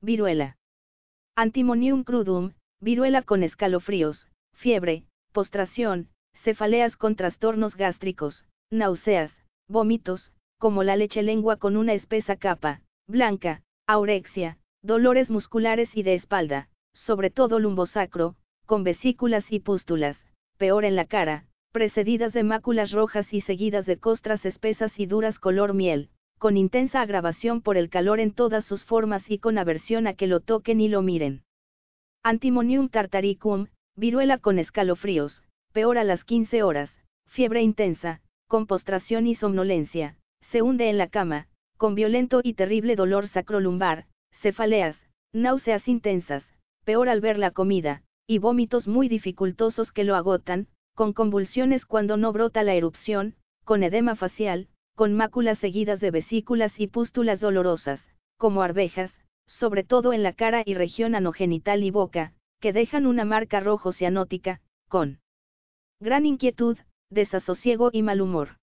Viruela. 0.01 0.57
Antimonium 1.35 2.03
crudum, 2.03 2.53
viruela 2.79 3.21
con 3.21 3.43
escalofríos, 3.43 4.27
fiebre, 4.53 5.05
postración, 5.31 6.09
cefaleas 6.33 6.97
con 6.97 7.15
trastornos 7.15 7.75
gástricos, 7.75 8.45
náuseas, 8.71 9.43
vómitos, 9.67 10.33
como 10.57 10.83
la 10.83 10.95
leche 10.95 11.21
lengua 11.21 11.57
con 11.57 11.77
una 11.77 11.93
espesa 11.93 12.35
capa, 12.35 12.81
blanca, 13.07 13.61
aurexia, 13.87 14.57
dolores 14.81 15.29
musculares 15.29 15.95
y 15.95 16.03
de 16.03 16.15
espalda, 16.15 16.69
sobre 16.97 17.29
todo 17.29 17.59
lumbosacro, 17.59 18.35
con 18.65 18.83
vesículas 18.83 19.51
y 19.51 19.59
pústulas, 19.59 20.25
peor 20.57 20.85
en 20.85 20.95
la 20.95 21.05
cara, 21.05 21.45
precedidas 21.71 22.33
de 22.33 22.43
máculas 22.43 22.91
rojas 22.91 23.33
y 23.33 23.41
seguidas 23.41 23.85
de 23.85 23.97
costras 23.97 24.45
espesas 24.45 24.99
y 24.99 25.05
duras 25.05 25.39
color 25.39 25.73
miel, 25.73 26.09
con 26.37 26.57
intensa 26.57 27.01
agravación 27.01 27.61
por 27.61 27.77
el 27.77 27.89
calor 27.89 28.19
en 28.19 28.31
todas 28.33 28.65
sus 28.65 28.83
formas 28.85 29.29
y 29.29 29.39
con 29.39 29.57
aversión 29.57 30.07
a 30.07 30.13
que 30.13 30.27
lo 30.27 30.39
toquen 30.39 30.81
y 30.81 30.87
lo 30.87 31.01
miren. 31.01 31.43
Antimonium 32.23 32.89
tartaricum, 32.89 33.67
viruela 33.95 34.37
con 34.37 34.59
escalofríos, 34.59 35.43
peor 35.73 35.97
a 35.97 36.03
las 36.03 36.23
15 36.23 36.63
horas, 36.63 36.91
fiebre 37.27 37.61
intensa, 37.61 38.21
con 38.47 38.67
postración 38.67 39.27
y 39.27 39.35
somnolencia, 39.35 40.17
se 40.41 40.61
hunde 40.61 40.89
en 40.89 40.97
la 40.97 41.07
cama, 41.07 41.47
con 41.77 41.95
violento 41.95 42.41
y 42.43 42.53
terrible 42.53 42.95
dolor 42.95 43.27
sacrolumbar, 43.27 44.05
cefaleas, 44.31 45.07
náuseas 45.33 45.87
intensas, 45.87 46.56
peor 46.87 47.09
al 47.09 47.19
ver 47.19 47.37
la 47.37 47.51
comida, 47.51 48.01
y 48.27 48.37
vómitos 48.37 48.87
muy 48.87 49.09
dificultosos 49.09 49.91
que 49.91 50.05
lo 50.05 50.15
agotan, 50.15 50.67
con 50.95 51.11
convulsiones 51.11 51.85
cuando 51.85 52.15
no 52.15 52.31
brota 52.31 52.63
la 52.63 52.75
erupción, 52.75 53.35
con 53.65 53.83
edema 53.83 54.15
facial, 54.15 54.69
con 54.95 55.13
máculas 55.13 55.59
seguidas 55.59 55.99
de 55.99 56.11
vesículas 56.11 56.79
y 56.79 56.87
pústulas 56.87 57.41
dolorosas, 57.41 57.99
como 58.37 58.61
arvejas, 58.61 59.11
sobre 59.47 59.83
todo 59.83 60.13
en 60.13 60.23
la 60.23 60.31
cara 60.31 60.63
y 60.65 60.75
región 60.75 61.13
anogenital 61.13 61.83
y 61.83 61.91
boca, 61.91 62.31
que 62.61 62.71
dejan 62.71 63.05
una 63.05 63.25
marca 63.25 63.59
rojo 63.59 63.91
cianótica, 63.91 64.61
con 64.87 65.19
gran 65.99 66.25
inquietud, 66.25 66.77
desasosiego 67.09 67.89
y 67.91 68.01
mal 68.01 68.21
humor. 68.21 68.59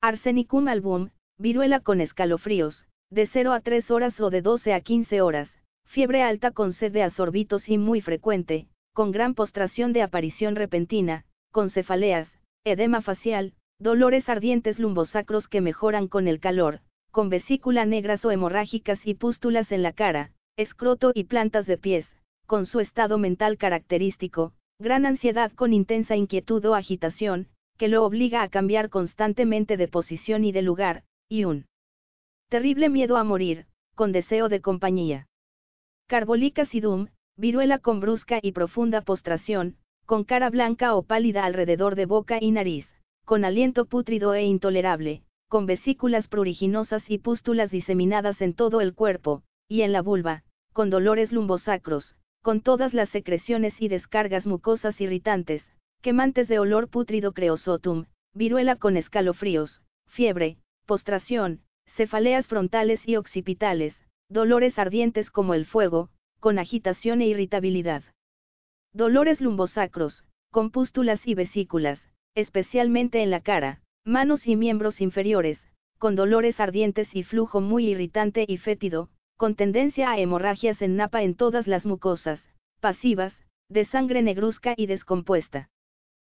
Arsenicum 0.00 0.68
album, 0.68 1.10
viruela 1.36 1.80
con 1.80 2.00
escalofríos, 2.00 2.86
de 3.10 3.26
0 3.26 3.52
a 3.52 3.60
3 3.60 3.90
horas 3.90 4.20
o 4.20 4.30
de 4.30 4.40
12 4.40 4.72
a 4.72 4.80
15 4.82 5.20
horas, 5.20 5.59
fiebre 5.90 6.22
alta 6.22 6.52
con 6.52 6.72
sed 6.72 6.92
de 6.92 7.02
asorbitos 7.02 7.68
y 7.68 7.76
muy 7.76 8.00
frecuente, 8.00 8.68
con 8.94 9.10
gran 9.10 9.34
postración 9.34 9.92
de 9.92 10.02
aparición 10.02 10.54
repentina, 10.54 11.24
con 11.50 11.68
cefaleas, 11.68 12.38
edema 12.64 13.02
facial, 13.02 13.54
dolores 13.80 14.28
ardientes 14.28 14.78
lumbosacros 14.78 15.48
que 15.48 15.60
mejoran 15.60 16.06
con 16.06 16.28
el 16.28 16.38
calor, 16.38 16.80
con 17.10 17.28
vesícula 17.28 17.86
negras 17.86 18.24
o 18.24 18.30
hemorrágicas 18.30 19.04
y 19.04 19.14
pústulas 19.14 19.72
en 19.72 19.82
la 19.82 19.92
cara, 19.92 20.30
escroto 20.56 21.10
y 21.12 21.24
plantas 21.24 21.66
de 21.66 21.76
pies, 21.76 22.06
con 22.46 22.66
su 22.66 22.78
estado 22.78 23.18
mental 23.18 23.58
característico, 23.58 24.52
gran 24.78 25.06
ansiedad 25.06 25.50
con 25.52 25.72
intensa 25.72 26.14
inquietud 26.14 26.64
o 26.66 26.76
agitación, 26.76 27.48
que 27.78 27.88
lo 27.88 28.04
obliga 28.04 28.42
a 28.42 28.48
cambiar 28.48 28.90
constantemente 28.90 29.76
de 29.76 29.88
posición 29.88 30.44
y 30.44 30.52
de 30.52 30.62
lugar, 30.62 31.02
y 31.28 31.44
un 31.44 31.66
terrible 32.48 32.90
miedo 32.90 33.16
a 33.16 33.24
morir, 33.24 33.66
con 33.96 34.12
deseo 34.12 34.48
de 34.48 34.60
compañía. 34.60 35.26
Carbolica 36.10 36.66
sidum, 36.66 37.06
viruela 37.36 37.78
con 37.78 38.00
brusca 38.00 38.40
y 38.42 38.50
profunda 38.50 39.00
postración, 39.00 39.76
con 40.06 40.24
cara 40.24 40.50
blanca 40.50 40.96
o 40.96 41.04
pálida 41.04 41.44
alrededor 41.44 41.94
de 41.94 42.04
boca 42.04 42.38
y 42.40 42.50
nariz, 42.50 42.88
con 43.24 43.44
aliento 43.44 43.84
pútrido 43.84 44.34
e 44.34 44.42
intolerable, 44.42 45.22
con 45.48 45.66
vesículas 45.66 46.26
pruriginosas 46.26 47.08
y 47.08 47.18
pústulas 47.18 47.70
diseminadas 47.70 48.42
en 48.42 48.54
todo 48.54 48.80
el 48.80 48.92
cuerpo, 48.92 49.44
y 49.68 49.82
en 49.82 49.92
la 49.92 50.02
vulva, 50.02 50.42
con 50.72 50.90
dolores 50.90 51.30
lumbosacros, 51.30 52.16
con 52.42 52.60
todas 52.60 52.92
las 52.92 53.10
secreciones 53.10 53.80
y 53.80 53.86
descargas 53.86 54.48
mucosas 54.48 55.00
irritantes, 55.00 55.62
quemantes 56.00 56.48
de 56.48 56.58
olor 56.58 56.88
pútrido 56.88 57.30
creosotum, 57.30 58.06
viruela 58.34 58.74
con 58.74 58.96
escalofríos, 58.96 59.80
fiebre, 60.08 60.58
postración, 60.86 61.60
cefaleas 61.86 62.48
frontales 62.48 63.06
y 63.06 63.14
occipitales, 63.14 64.09
dolores 64.30 64.78
ardientes 64.78 65.30
como 65.30 65.54
el 65.54 65.66
fuego, 65.66 66.08
con 66.38 66.58
agitación 66.58 67.20
e 67.20 67.26
irritabilidad. 67.26 68.04
Dolores 68.94 69.40
lumbosacros, 69.40 70.24
con 70.52 70.70
pústulas 70.70 71.26
y 71.26 71.34
vesículas, 71.34 72.00
especialmente 72.34 73.22
en 73.22 73.30
la 73.30 73.40
cara, 73.40 73.82
manos 74.04 74.46
y 74.46 74.54
miembros 74.54 75.00
inferiores, 75.00 75.68
con 75.98 76.14
dolores 76.14 76.60
ardientes 76.60 77.14
y 77.14 77.24
flujo 77.24 77.60
muy 77.60 77.88
irritante 77.88 78.44
y 78.46 78.56
fétido, 78.56 79.10
con 79.36 79.56
tendencia 79.56 80.10
a 80.10 80.18
hemorragias 80.18 80.80
en 80.80 80.96
napa 80.96 81.22
en 81.22 81.34
todas 81.34 81.66
las 81.66 81.84
mucosas, 81.84 82.40
pasivas, 82.80 83.44
de 83.68 83.84
sangre 83.84 84.22
negruzca 84.22 84.74
y 84.76 84.86
descompuesta. 84.86 85.70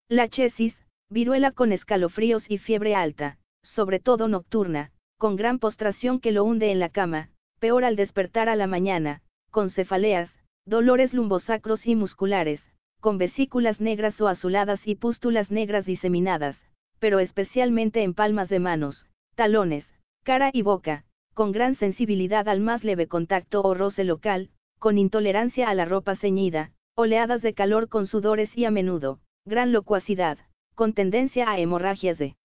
La 0.08 0.28
chesis, 0.28 0.86
viruela 1.08 1.50
con 1.50 1.72
escalofríos 1.72 2.48
y 2.50 2.58
fiebre 2.58 2.94
alta, 2.94 3.38
sobre 3.62 3.98
todo 3.98 4.28
nocturna, 4.28 4.92
con 5.18 5.36
gran 5.36 5.58
postración 5.58 6.20
que 6.20 6.32
lo 6.32 6.44
hunde 6.44 6.70
en 6.70 6.78
la 6.78 6.88
cama, 6.88 7.30
peor 7.60 7.84
al 7.84 7.94
despertar 7.94 8.48
a 8.48 8.56
la 8.56 8.66
mañana, 8.66 9.22
con 9.50 9.70
cefaleas, 9.70 10.36
dolores 10.66 11.14
lumbosacros 11.14 11.86
y 11.86 11.94
musculares, 11.94 12.60
con 13.00 13.18
vesículas 13.18 13.80
negras 13.80 14.20
o 14.20 14.28
azuladas 14.28 14.86
y 14.86 14.96
pústulas 14.96 15.50
negras 15.50 15.86
diseminadas, 15.86 16.66
pero 16.98 17.20
especialmente 17.20 18.02
en 18.02 18.14
palmas 18.14 18.48
de 18.48 18.58
manos, 18.58 19.06
talones, 19.34 19.94
cara 20.22 20.50
y 20.52 20.62
boca, 20.62 21.04
con 21.34 21.52
gran 21.52 21.74
sensibilidad 21.74 22.48
al 22.48 22.60
más 22.60 22.84
leve 22.84 23.06
contacto 23.06 23.62
o 23.62 23.74
roce 23.74 24.04
local, 24.04 24.50
con 24.78 24.98
intolerancia 24.98 25.68
a 25.68 25.74
la 25.74 25.84
ropa 25.84 26.16
ceñida, 26.16 26.72
oleadas 26.94 27.40
de 27.42 27.54
calor 27.54 27.88
con 27.88 28.06
sudores 28.06 28.56
y 28.56 28.64
a 28.64 28.70
menudo, 28.70 29.20
gran 29.46 29.72
locuacidad, 29.72 30.38
con 30.74 30.92
tendencia 30.92 31.50
a 31.50 31.58
hemorragias 31.58 32.18
de 32.18 32.36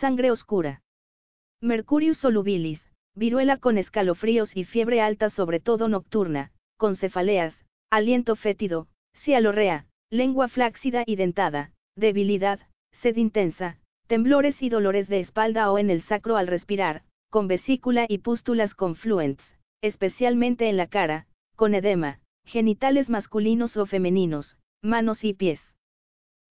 sangre 0.00 0.30
oscura. 0.30 0.82
Mercurius 1.60 2.18
solubilis, 2.18 2.91
viruela 3.14 3.58
con 3.58 3.78
escalofríos 3.78 4.56
y 4.56 4.64
fiebre 4.64 5.00
alta 5.00 5.30
sobre 5.30 5.60
todo 5.60 5.88
nocturna, 5.88 6.52
con 6.76 6.96
cefaleas, 6.96 7.64
aliento 7.90 8.36
fétido, 8.36 8.88
cialorrea, 9.14 9.86
lengua 10.10 10.48
flácida 10.48 11.04
y 11.06 11.16
dentada, 11.16 11.72
debilidad, 11.96 12.60
sed 13.02 13.16
intensa, 13.16 13.78
temblores 14.06 14.62
y 14.62 14.68
dolores 14.68 15.08
de 15.08 15.20
espalda 15.20 15.70
o 15.70 15.78
en 15.78 15.90
el 15.90 16.02
sacro 16.02 16.36
al 16.36 16.46
respirar, 16.46 17.02
con 17.30 17.48
vesícula 17.48 18.06
y 18.08 18.18
pústulas 18.18 18.74
confluentes, 18.74 19.58
especialmente 19.80 20.68
en 20.68 20.76
la 20.76 20.86
cara, 20.86 21.26
con 21.56 21.74
edema, 21.74 22.20
genitales 22.44 23.08
masculinos 23.08 23.76
o 23.76 23.86
femeninos, 23.86 24.58
manos 24.82 25.24
y 25.24 25.34
pies. 25.34 25.60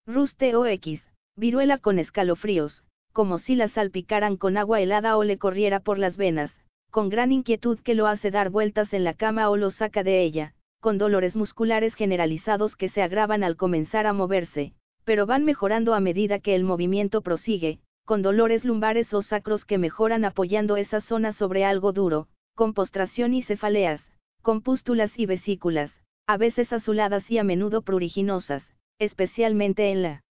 Ruste 0.07 0.55
o 0.55 0.65
X, 0.65 1.07
viruela 1.35 1.77
con 1.77 1.99
escalofríos, 1.99 2.83
como 3.11 3.37
si 3.37 3.55
la 3.55 3.67
salpicaran 3.67 4.37
con 4.37 4.57
agua 4.57 4.81
helada 4.81 5.17
o 5.17 5.23
le 5.23 5.37
corriera 5.37 5.79
por 5.79 5.99
las 5.99 6.17
venas, 6.17 6.51
con 6.89 7.09
gran 7.09 7.31
inquietud 7.31 7.79
que 7.79 7.95
lo 7.95 8.07
hace 8.07 8.31
dar 8.31 8.49
vueltas 8.49 8.93
en 8.93 9.03
la 9.03 9.13
cama 9.13 9.49
o 9.49 9.57
lo 9.57 9.71
saca 9.71 10.03
de 10.03 10.23
ella, 10.23 10.53
con 10.79 10.97
dolores 10.97 11.35
musculares 11.35 11.93
generalizados 11.95 12.75
que 12.75 12.89
se 12.89 13.01
agravan 13.01 13.43
al 13.43 13.55
comenzar 13.55 14.07
a 14.07 14.13
moverse, 14.13 14.73
pero 15.05 15.25
van 15.25 15.45
mejorando 15.45 15.93
a 15.93 15.99
medida 15.99 16.39
que 16.39 16.55
el 16.55 16.63
movimiento 16.63 17.21
prosigue, 17.21 17.79
con 18.05 18.21
dolores 18.21 18.65
lumbares 18.65 19.13
o 19.13 19.21
sacros 19.21 19.65
que 19.65 19.77
mejoran 19.77 20.25
apoyando 20.25 20.77
esa 20.77 21.01
zona 21.01 21.33
sobre 21.33 21.65
algo 21.65 21.93
duro, 21.93 22.27
con 22.55 22.73
postración 22.73 23.33
y 23.33 23.43
cefaleas, 23.43 24.01
con 24.41 24.61
pústulas 24.61 25.17
y 25.17 25.25
vesículas, 25.25 26.01
a 26.27 26.37
veces 26.37 26.73
azuladas 26.73 27.29
y 27.29 27.37
a 27.37 27.43
menudo 27.43 27.83
pruriginosas, 27.83 28.75
especialmente 28.99 29.91
en 29.91 30.01
la 30.01 30.21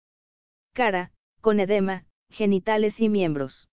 cara, 0.75 1.13
con 1.41 1.61
edema, 1.61 2.05
genitales 2.31 3.01
y 3.01 3.09
miembros. 3.09 3.69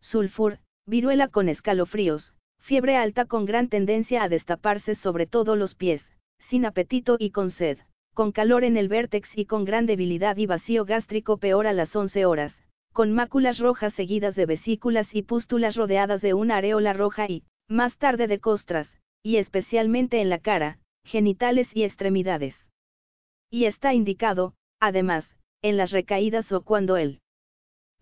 Sulfur, 0.00 0.58
viruela 0.86 1.28
con 1.28 1.48
escalofríos, 1.48 2.34
fiebre 2.60 2.96
alta 2.96 3.26
con 3.26 3.44
gran 3.44 3.68
tendencia 3.68 4.22
a 4.22 4.28
destaparse 4.28 4.94
sobre 4.94 5.26
todo 5.26 5.56
los 5.56 5.74
pies, 5.74 6.02
sin 6.48 6.64
apetito 6.64 7.16
y 7.18 7.30
con 7.30 7.50
sed, 7.50 7.78
con 8.14 8.32
calor 8.32 8.64
en 8.64 8.76
el 8.76 8.88
vértex 8.88 9.36
y 9.36 9.46
con 9.46 9.64
gran 9.64 9.86
debilidad 9.86 10.36
y 10.36 10.46
vacío 10.46 10.84
gástrico 10.84 11.38
peor 11.38 11.66
a 11.66 11.72
las 11.72 11.94
11 11.94 12.26
horas, 12.26 12.54
con 12.92 13.12
máculas 13.12 13.58
rojas 13.58 13.94
seguidas 13.94 14.34
de 14.36 14.46
vesículas 14.46 15.14
y 15.14 15.22
pústulas 15.22 15.76
rodeadas 15.76 16.20
de 16.20 16.34
una 16.34 16.56
areola 16.58 16.92
roja 16.92 17.26
y, 17.28 17.44
más 17.68 17.96
tarde 17.96 18.26
de 18.26 18.38
costras, 18.38 18.98
y 19.22 19.36
especialmente 19.36 20.20
en 20.20 20.28
la 20.28 20.38
cara, 20.38 20.78
genitales 21.04 21.74
y 21.74 21.84
extremidades. 21.84 22.68
Y 23.50 23.64
está 23.64 23.94
indicado, 23.94 24.54
además, 24.78 25.36
en 25.62 25.76
las 25.76 25.90
recaídas 25.90 26.52
o 26.52 26.62
cuando 26.62 26.96
el 26.96 27.20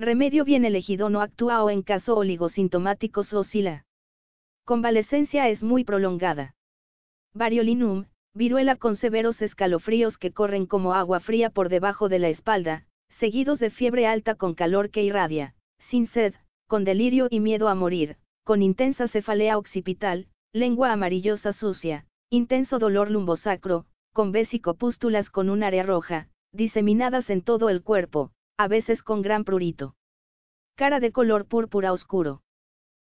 remedio 0.01 0.47
bien 0.47 0.65
elegido 0.65 1.11
no 1.11 1.21
actúa 1.21 1.63
o 1.63 1.69
en 1.69 1.83
caso 1.83 2.17
oligosintomáticos 2.17 3.35
oscila. 3.35 3.85
Convalescencia 4.65 5.51
es 5.51 5.63
muy 5.63 5.85
prolongada. 5.85 6.55
Variolinum, 7.35 8.07
viruela 8.33 8.77
con 8.77 8.97
severos 8.97 9.43
escalofríos 9.43 10.17
que 10.17 10.33
corren 10.33 10.65
como 10.65 10.95
agua 10.95 11.21
fría 11.21 11.51
por 11.51 11.69
debajo 11.69 12.09
de 12.09 12.19
la 12.19 12.31
espalda, 12.31 12.87
seguidos 13.19 13.59
de 13.59 13.69
fiebre 13.69 14.07
alta 14.07 14.37
con 14.37 14.55
calor 14.55 14.89
que 14.91 15.03
irradia, 15.03 15.55
sin 15.91 16.07
sed, 16.07 16.33
con 16.67 16.85
delirio 16.85 17.29
y 17.29 17.41
miedo 17.41 17.69
a 17.69 17.75
morir, 17.75 18.17
con 18.43 18.63
intensa 18.63 19.07
cefalea 19.07 19.59
occipital, 19.59 20.29
lengua 20.55 20.93
amarillosa 20.93 21.53
sucia, 21.53 22.07
intenso 22.31 22.79
dolor 22.79 23.11
lumbosacro, 23.11 23.85
con 24.15 24.33
vesicopústulas 24.33 25.29
con 25.29 25.51
un 25.51 25.63
área 25.63 25.83
roja, 25.83 26.29
diseminadas 26.53 27.29
en 27.29 27.43
todo 27.43 27.69
el 27.69 27.83
cuerpo, 27.83 28.33
a 28.63 28.69
veces 28.69 29.03
con 29.03 29.23
gran 29.23 29.45
prurito. 29.45 29.95
Cara 30.77 31.01
de 31.01 31.13
color 31.13 31.47
púrpura 31.47 31.95
oscuro. 31.95 32.43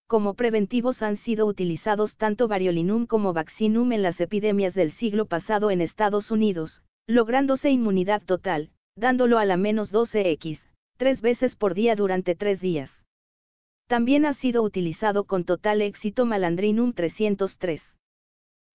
Como 0.07 0.33
preventivos 0.33 1.03
han 1.03 1.17
sido 1.17 1.45
utilizados 1.45 2.17
tanto 2.17 2.47
variolinum 2.47 3.05
como 3.05 3.31
vaccinum 3.31 3.91
en 3.91 4.01
las 4.01 4.19
epidemias 4.19 4.73
del 4.73 4.91
siglo 4.93 5.27
pasado 5.27 5.69
en 5.69 5.81
Estados 5.81 6.31
Unidos, 6.31 6.81
lográndose 7.05 7.69
inmunidad 7.69 8.23
total, 8.23 8.71
dándolo 8.95 9.37
a 9.37 9.45
la 9.45 9.55
menos 9.55 9.93
12x, 9.93 10.59
tres 10.97 11.21
veces 11.21 11.55
por 11.55 11.75
día 11.75 11.95
durante 11.95 12.33
tres 12.33 12.59
días. 12.59 12.89
También 13.85 14.25
ha 14.25 14.33
sido 14.33 14.63
utilizado 14.63 15.25
con 15.25 15.43
total 15.43 15.83
éxito 15.83 16.25
Malandrinum 16.25 16.91
303. 16.93 17.83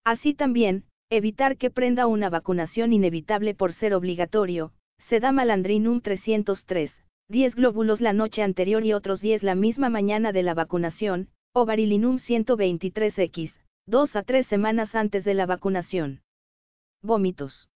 Así 0.05 0.33
también, 0.33 0.85
evitar 1.09 1.57
que 1.57 1.69
prenda 1.69 2.07
una 2.07 2.29
vacunación 2.29 2.93
inevitable 2.93 3.55
por 3.55 3.73
ser 3.73 3.93
obligatorio, 3.93 4.71
se 5.07 5.19
da 5.19 5.31
Malandrinum 5.31 6.01
303, 6.01 6.91
10 7.29 7.55
glóbulos 7.55 8.01
la 8.01 8.13
noche 8.13 8.41
anterior 8.43 8.85
y 8.85 8.93
otros 8.93 9.21
10 9.21 9.43
la 9.43 9.55
misma 9.55 9.89
mañana 9.89 10.31
de 10.31 10.43
la 10.43 10.53
vacunación, 10.53 11.29
o 11.53 11.65
Varilinum 11.65 12.17
123X, 12.17 13.53
2 13.87 14.15
a 14.15 14.23
3 14.23 14.47
semanas 14.47 14.95
antes 14.95 15.23
de 15.25 15.33
la 15.33 15.45
vacunación. 15.45 16.21
Vómitos. 17.01 17.69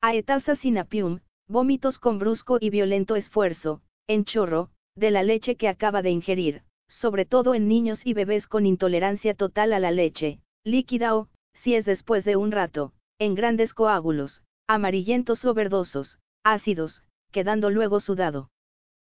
Aetasa 0.00 0.56
sinapium, 0.56 1.20
vómitos 1.48 1.98
con 1.98 2.18
brusco 2.18 2.58
y 2.60 2.70
violento 2.70 3.16
esfuerzo, 3.16 3.82
en 4.06 4.24
chorro, 4.24 4.70
de 4.96 5.10
la 5.10 5.22
leche 5.22 5.56
que 5.56 5.68
acaba 5.68 6.02
de 6.02 6.10
ingerir, 6.10 6.62
sobre 6.88 7.24
todo 7.24 7.54
en 7.54 7.68
niños 7.68 8.06
y 8.06 8.14
bebés 8.14 8.46
con 8.46 8.66
intolerancia 8.66 9.34
total 9.34 9.72
a 9.72 9.80
la 9.80 9.90
leche, 9.90 10.40
líquida 10.64 11.16
o, 11.16 11.28
si 11.54 11.74
es 11.74 11.84
después 11.84 12.24
de 12.24 12.36
un 12.36 12.52
rato, 12.52 12.92
en 13.18 13.34
grandes 13.34 13.74
coágulos, 13.74 14.42
amarillentos 14.66 15.44
o 15.44 15.54
verdosos, 15.54 16.18
ácidos, 16.44 17.02
quedando 17.32 17.70
luego 17.70 18.00
sudado. 18.00 18.50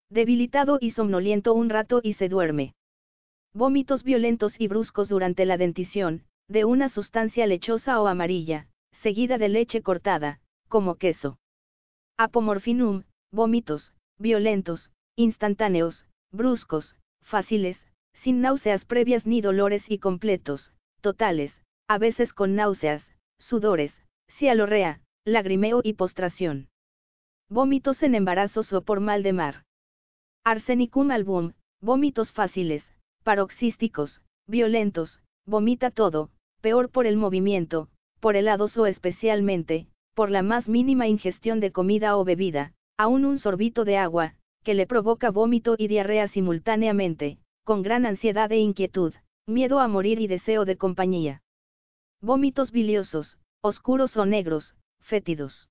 Debilitado 0.09 0.77
y 0.79 0.91
somnoliento 0.91 1.53
un 1.53 1.69
rato 1.69 1.99
y 2.03 2.13
se 2.13 2.29
duerme. 2.29 2.75
Vómitos 3.53 4.03
violentos 4.03 4.59
y 4.59 4.67
bruscos 4.67 5.09
durante 5.09 5.45
la 5.45 5.57
dentición, 5.57 6.23
de 6.47 6.65
una 6.65 6.89
sustancia 6.89 7.47
lechosa 7.47 7.99
o 7.99 8.07
amarilla, 8.07 8.67
seguida 9.01 9.37
de 9.37 9.49
leche 9.49 9.81
cortada, 9.81 10.39
como 10.69 10.95
queso. 10.95 11.37
Apomorfinum, 12.17 13.03
vómitos, 13.31 13.93
violentos, 14.19 14.91
instantáneos, 15.15 16.05
bruscos, 16.31 16.95
fáciles, 17.23 17.87
sin 18.13 18.41
náuseas 18.41 18.85
previas 18.85 19.25
ni 19.25 19.41
dolores 19.41 19.83
y 19.89 19.97
completos, 19.99 20.71
totales, 21.01 21.61
a 21.87 21.97
veces 21.97 22.33
con 22.33 22.55
náuseas, 22.55 23.09
sudores, 23.39 23.99
cialorrea, 24.27 25.01
lagrimeo 25.25 25.81
y 25.83 25.93
postración. 25.93 26.69
Vómitos 27.49 28.01
en 28.01 28.15
embarazos 28.15 28.73
o 28.73 28.81
por 28.81 29.01
mal 29.01 29.21
de 29.21 29.31
mar. 29.31 29.63
Arsenicum 30.43 31.11
album, 31.11 31.53
vómitos 31.79 32.31
fáciles, 32.31 32.91
paroxísticos, 33.23 34.23
violentos, 34.47 35.21
vomita 35.45 35.91
todo, 35.91 36.31
peor 36.61 36.89
por 36.89 37.05
el 37.05 37.17
movimiento, 37.17 37.89
por 38.19 38.35
helados 38.35 38.75
o 38.77 38.87
especialmente, 38.87 39.87
por 40.15 40.31
la 40.31 40.41
más 40.41 40.67
mínima 40.67 41.07
ingestión 41.07 41.59
de 41.59 41.71
comida 41.71 42.17
o 42.17 42.23
bebida, 42.23 42.73
aún 42.97 43.25
un 43.25 43.37
sorbito 43.37 43.85
de 43.85 43.97
agua, 43.97 44.33
que 44.63 44.73
le 44.73 44.87
provoca 44.87 45.29
vómito 45.29 45.75
y 45.77 45.87
diarrea 45.87 46.27
simultáneamente, 46.27 47.37
con 47.63 47.83
gran 47.83 48.07
ansiedad 48.07 48.51
e 48.51 48.57
inquietud, 48.57 49.13
miedo 49.45 49.79
a 49.79 49.87
morir 49.87 50.19
y 50.19 50.25
deseo 50.25 50.65
de 50.65 50.77
compañía. 50.77 51.43
Vómitos 52.21 52.71
biliosos, 52.71 53.37
oscuros 53.61 54.17
o 54.17 54.25
negros, 54.25 54.75
fétidos. 55.01 55.69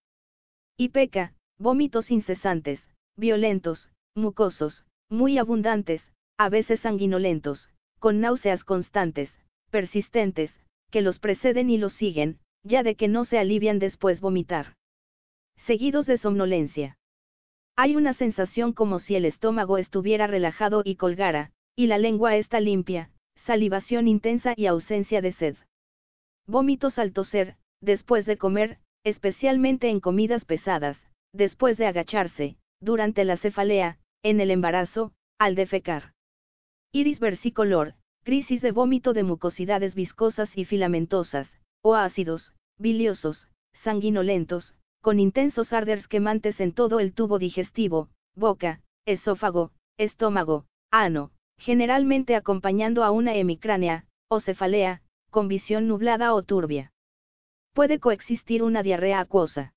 Y 0.76 0.90
peca, 0.90 1.34
vómitos 1.64 2.10
incesantes, 2.10 2.90
violentos, 3.16 3.90
mucosos, 4.14 4.84
muy 5.08 5.38
abundantes, 5.38 6.12
a 6.36 6.50
veces 6.50 6.80
sanguinolentos, 6.80 7.70
con 7.98 8.20
náuseas 8.20 8.64
constantes, 8.64 9.40
persistentes, 9.70 10.60
que 10.90 11.00
los 11.00 11.18
preceden 11.18 11.70
y 11.70 11.78
los 11.78 11.94
siguen, 11.94 12.38
ya 12.64 12.82
de 12.82 12.96
que 12.96 13.08
no 13.08 13.24
se 13.24 13.38
alivian 13.38 13.78
después 13.78 14.20
vomitar. 14.20 14.74
Seguidos 15.56 16.04
de 16.04 16.18
somnolencia. 16.18 16.98
Hay 17.76 17.96
una 17.96 18.12
sensación 18.12 18.74
como 18.74 18.98
si 18.98 19.16
el 19.16 19.24
estómago 19.24 19.78
estuviera 19.78 20.26
relajado 20.26 20.82
y 20.84 20.96
colgara, 20.96 21.50
y 21.74 21.86
la 21.86 21.96
lengua 21.96 22.36
está 22.36 22.60
limpia, 22.60 23.10
salivación 23.36 24.06
intensa 24.06 24.52
y 24.54 24.66
ausencia 24.66 25.22
de 25.22 25.32
sed. 25.32 25.56
Vómitos 26.46 26.98
al 26.98 27.14
toser, 27.14 27.56
después 27.80 28.26
de 28.26 28.36
comer, 28.36 28.80
especialmente 29.02 29.88
en 29.88 30.00
comidas 30.00 30.44
pesadas, 30.44 31.08
después 31.34 31.76
de 31.76 31.86
agacharse, 31.86 32.56
durante 32.80 33.24
la 33.24 33.36
cefalea, 33.36 33.98
en 34.22 34.40
el 34.40 34.50
embarazo, 34.50 35.12
al 35.38 35.54
defecar. 35.56 36.14
Iris 36.92 37.18
versicolor, 37.18 37.94
crisis 38.22 38.62
de 38.62 38.72
vómito 38.72 39.12
de 39.12 39.24
mucosidades 39.24 39.94
viscosas 39.94 40.56
y 40.56 40.64
filamentosas, 40.64 41.60
o 41.82 41.96
ácidos, 41.96 42.54
biliosos, 42.78 43.48
sanguinolentos, 43.72 44.76
con 45.02 45.20
intensos 45.20 45.72
arders 45.72 46.08
quemantes 46.08 46.60
en 46.60 46.72
todo 46.72 47.00
el 47.00 47.12
tubo 47.12 47.38
digestivo, 47.38 48.08
boca, 48.34 48.80
esófago, 49.04 49.72
estómago, 49.98 50.64
ano, 50.90 51.32
generalmente 51.58 52.36
acompañando 52.36 53.04
a 53.04 53.10
una 53.10 53.34
hemicránea, 53.34 54.06
o 54.28 54.40
cefalea, 54.40 55.02
con 55.30 55.48
visión 55.48 55.88
nublada 55.88 56.32
o 56.32 56.42
turbia. 56.42 56.92
Puede 57.74 57.98
coexistir 57.98 58.62
una 58.62 58.82
diarrea 58.84 59.20
acuosa. 59.20 59.74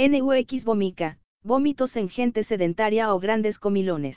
NUX 0.00 0.64
vomica, 0.64 1.18
vómitos 1.42 1.96
en 1.96 2.08
gente 2.08 2.44
sedentaria 2.44 3.12
o 3.12 3.18
grandes 3.18 3.58
comilones. 3.58 4.16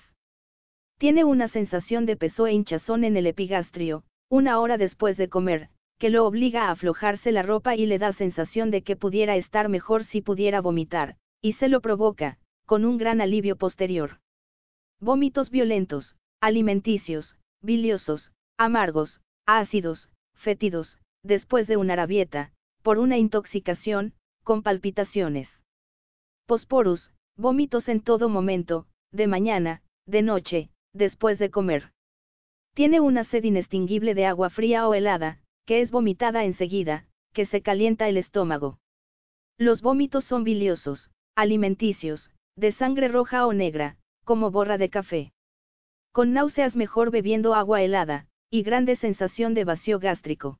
Tiene 0.99 1.23
una 1.23 1.47
sensación 1.47 2.05
de 2.05 2.15
peso 2.17 2.45
e 2.45 2.53
hinchazón 2.53 3.03
en 3.03 3.17
el 3.17 3.25
epigastrio, 3.25 4.03
una 4.29 4.59
hora 4.59 4.77
después 4.77 5.17
de 5.17 5.27
comer, 5.27 5.69
que 5.97 6.11
lo 6.11 6.27
obliga 6.27 6.65
a 6.67 6.71
aflojarse 6.71 7.31
la 7.31 7.41
ropa 7.41 7.75
y 7.75 7.87
le 7.87 7.97
da 7.97 8.13
sensación 8.13 8.69
de 8.69 8.83
que 8.83 8.95
pudiera 8.95 9.35
estar 9.37 9.69
mejor 9.69 10.03
si 10.03 10.21
pudiera 10.21 10.61
vomitar, 10.61 11.17
y 11.41 11.53
se 11.53 11.67
lo 11.67 11.81
provoca, 11.81 12.37
con 12.67 12.85
un 12.85 12.99
gran 12.99 13.19
alivio 13.19 13.55
posterior. 13.55 14.19
Vómitos 14.99 15.49
violentos, 15.49 16.15
alimenticios, 16.41 17.37
biliosos, 17.63 18.33
amargos, 18.55 19.21
ácidos, 19.47 20.11
fétidos, 20.35 20.99
después 21.23 21.65
de 21.65 21.77
una 21.77 21.95
rabieta, 21.95 22.51
por 22.83 22.99
una 22.99 23.17
intoxicación, 23.17 24.13
con 24.43 24.61
palpitaciones. 24.61 25.60
Posporus, 26.45 27.11
vómitos 27.37 27.87
en 27.87 28.01
todo 28.01 28.29
momento, 28.29 28.87
de 29.11 29.27
mañana, 29.27 29.81
de 30.05 30.21
noche, 30.21 30.69
después 30.93 31.39
de 31.39 31.49
comer. 31.49 31.91
Tiene 32.73 32.99
una 32.99 33.23
sed 33.23 33.43
inextinguible 33.43 34.13
de 34.13 34.25
agua 34.25 34.49
fría 34.49 34.87
o 34.87 34.93
helada, 34.93 35.39
que 35.65 35.81
es 35.81 35.91
vomitada 35.91 36.45
enseguida, 36.45 37.05
que 37.33 37.45
se 37.45 37.61
calienta 37.61 38.07
el 38.07 38.17
estómago. 38.17 38.79
Los 39.57 39.81
vómitos 39.81 40.25
son 40.25 40.43
biliosos, 40.43 41.11
alimenticios, 41.35 42.31
de 42.55 42.71
sangre 42.71 43.07
roja 43.07 43.45
o 43.45 43.53
negra, 43.53 43.97
como 44.23 44.51
borra 44.51 44.77
de 44.77 44.89
café. 44.89 45.33
Con 46.11 46.33
náuseas 46.33 46.75
mejor 46.75 47.11
bebiendo 47.11 47.53
agua 47.55 47.81
helada, 47.81 48.27
y 48.49 48.63
grande 48.63 48.95
sensación 48.95 49.53
de 49.53 49.63
vacío 49.63 49.99
gástrico. 49.99 50.59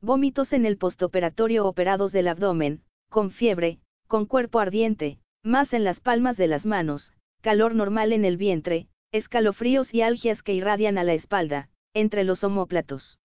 Vómitos 0.00 0.52
en 0.52 0.66
el 0.66 0.76
postoperatorio 0.76 1.66
operados 1.66 2.12
del 2.12 2.28
abdomen, 2.28 2.82
con 3.08 3.30
fiebre, 3.30 3.78
con 4.06 4.26
cuerpo 4.26 4.60
ardiente, 4.60 5.18
más 5.42 5.72
en 5.72 5.84
las 5.84 6.00
palmas 6.00 6.36
de 6.36 6.46
las 6.46 6.64
manos, 6.66 7.12
calor 7.40 7.74
normal 7.74 8.12
en 8.12 8.24
el 8.24 8.36
vientre, 8.36 8.88
escalofríos 9.12 9.92
y 9.94 10.02
algias 10.02 10.42
que 10.42 10.54
irradian 10.54 10.98
a 10.98 11.04
la 11.04 11.14
espalda, 11.14 11.68
entre 11.92 12.24
los 12.24 12.42
omóplatos. 12.42 13.18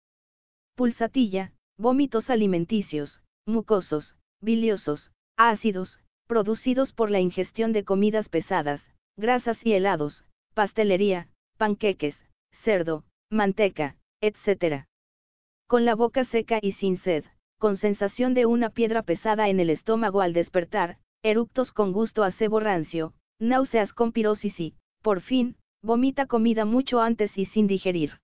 Pulsatilla, 0.75 1.53
vómitos 1.77 2.29
alimenticios, 2.29 3.21
mucosos, 3.45 4.15
biliosos, 4.41 5.11
ácidos, 5.37 5.99
producidos 6.27 6.93
por 6.93 7.09
la 7.09 7.19
ingestión 7.19 7.73
de 7.73 7.83
comidas 7.83 8.29
pesadas, 8.29 8.93
grasas 9.17 9.65
y 9.65 9.73
helados, 9.73 10.25
pastelería, 10.53 11.27
panqueques, 11.57 12.15
cerdo, 12.51 13.03
manteca, 13.31 13.95
etc. 14.21 14.85
Con 15.67 15.85
la 15.85 15.95
boca 15.95 16.25
seca 16.25 16.59
y 16.61 16.73
sin 16.73 16.97
sed, 16.97 17.25
con 17.59 17.77
sensación 17.77 18.33
de 18.33 18.45
una 18.45 18.69
piedra 18.71 19.03
pesada 19.03 19.49
en 19.49 19.59
el 19.59 19.69
estómago 19.69 20.21
al 20.21 20.33
despertar, 20.33 20.97
eructos 21.21 21.71
con 21.71 21.91
gusto 21.91 22.23
a 22.23 22.31
cebo 22.31 22.59
rancio, 22.59 23.13
náuseas 23.37 23.93
con 23.93 24.11
pirosis 24.13 24.59
y, 24.59 24.75
por 25.03 25.21
fin, 25.21 25.57
vomita 25.83 26.25
comida 26.25 26.65
mucho 26.65 27.01
antes 27.01 27.37
y 27.37 27.45
sin 27.45 27.67
digerir. 27.67 28.19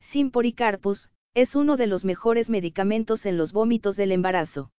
Simporicarpus, 0.00 1.10
es 1.34 1.54
uno 1.54 1.76
de 1.76 1.86
los 1.86 2.04
mejores 2.04 2.50
medicamentos 2.50 3.24
en 3.26 3.38
los 3.38 3.52
vómitos 3.52 3.96
del 3.96 4.12
embarazo. 4.12 4.70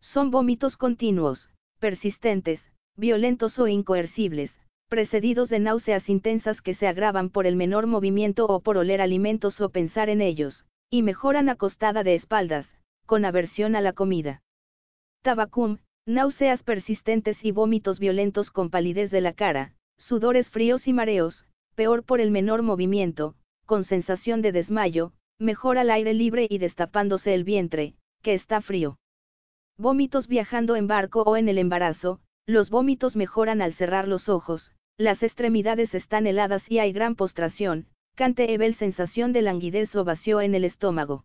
Son 0.00 0.30
vómitos 0.30 0.76
continuos, 0.76 1.50
persistentes, 1.80 2.72
violentos 2.96 3.58
o 3.58 3.68
incoercibles, 3.68 4.60
precedidos 4.88 5.48
de 5.48 5.60
náuseas 5.60 6.08
intensas 6.08 6.60
que 6.60 6.74
se 6.74 6.86
agravan 6.86 7.30
por 7.30 7.46
el 7.46 7.56
menor 7.56 7.86
movimiento 7.86 8.46
o 8.46 8.60
por 8.60 8.76
oler 8.76 9.00
alimentos 9.00 9.60
o 9.60 9.70
pensar 9.70 10.08
en 10.10 10.20
ellos, 10.20 10.66
y 10.90 11.02
mejoran 11.02 11.48
acostada 11.48 12.02
de 12.02 12.14
espaldas, 12.14 12.77
con 13.08 13.24
aversión 13.24 13.74
a 13.74 13.80
la 13.80 13.94
comida. 13.94 14.42
Tabacum, 15.22 15.78
náuseas 16.04 16.62
persistentes 16.62 17.42
y 17.42 17.52
vómitos 17.52 17.98
violentos 17.98 18.50
con 18.50 18.68
palidez 18.68 19.10
de 19.10 19.22
la 19.22 19.32
cara, 19.32 19.72
sudores 19.96 20.50
fríos 20.50 20.86
y 20.86 20.92
mareos, 20.92 21.46
peor 21.74 22.04
por 22.04 22.20
el 22.20 22.30
menor 22.30 22.60
movimiento, 22.62 23.34
con 23.64 23.84
sensación 23.84 24.42
de 24.42 24.52
desmayo, 24.52 25.14
mejor 25.38 25.78
al 25.78 25.90
aire 25.90 26.12
libre 26.12 26.46
y 26.50 26.58
destapándose 26.58 27.32
el 27.32 27.44
vientre, 27.44 27.94
que 28.20 28.34
está 28.34 28.60
frío. 28.60 28.98
Vómitos 29.78 30.28
viajando 30.28 30.76
en 30.76 30.86
barco 30.86 31.22
o 31.22 31.38
en 31.38 31.48
el 31.48 31.56
embarazo, 31.56 32.20
los 32.46 32.68
vómitos 32.68 33.16
mejoran 33.16 33.62
al 33.62 33.72
cerrar 33.72 34.06
los 34.06 34.28
ojos, 34.28 34.72
las 34.98 35.22
extremidades 35.22 35.94
están 35.94 36.26
heladas 36.26 36.70
y 36.70 36.78
hay 36.78 36.92
gran 36.92 37.14
postración, 37.14 37.86
cante 38.16 38.52
evel 38.52 38.74
sensación 38.74 39.32
de 39.32 39.40
languidez 39.40 39.96
o 39.96 40.04
vacío 40.04 40.42
en 40.42 40.54
el 40.54 40.64
estómago. 40.64 41.24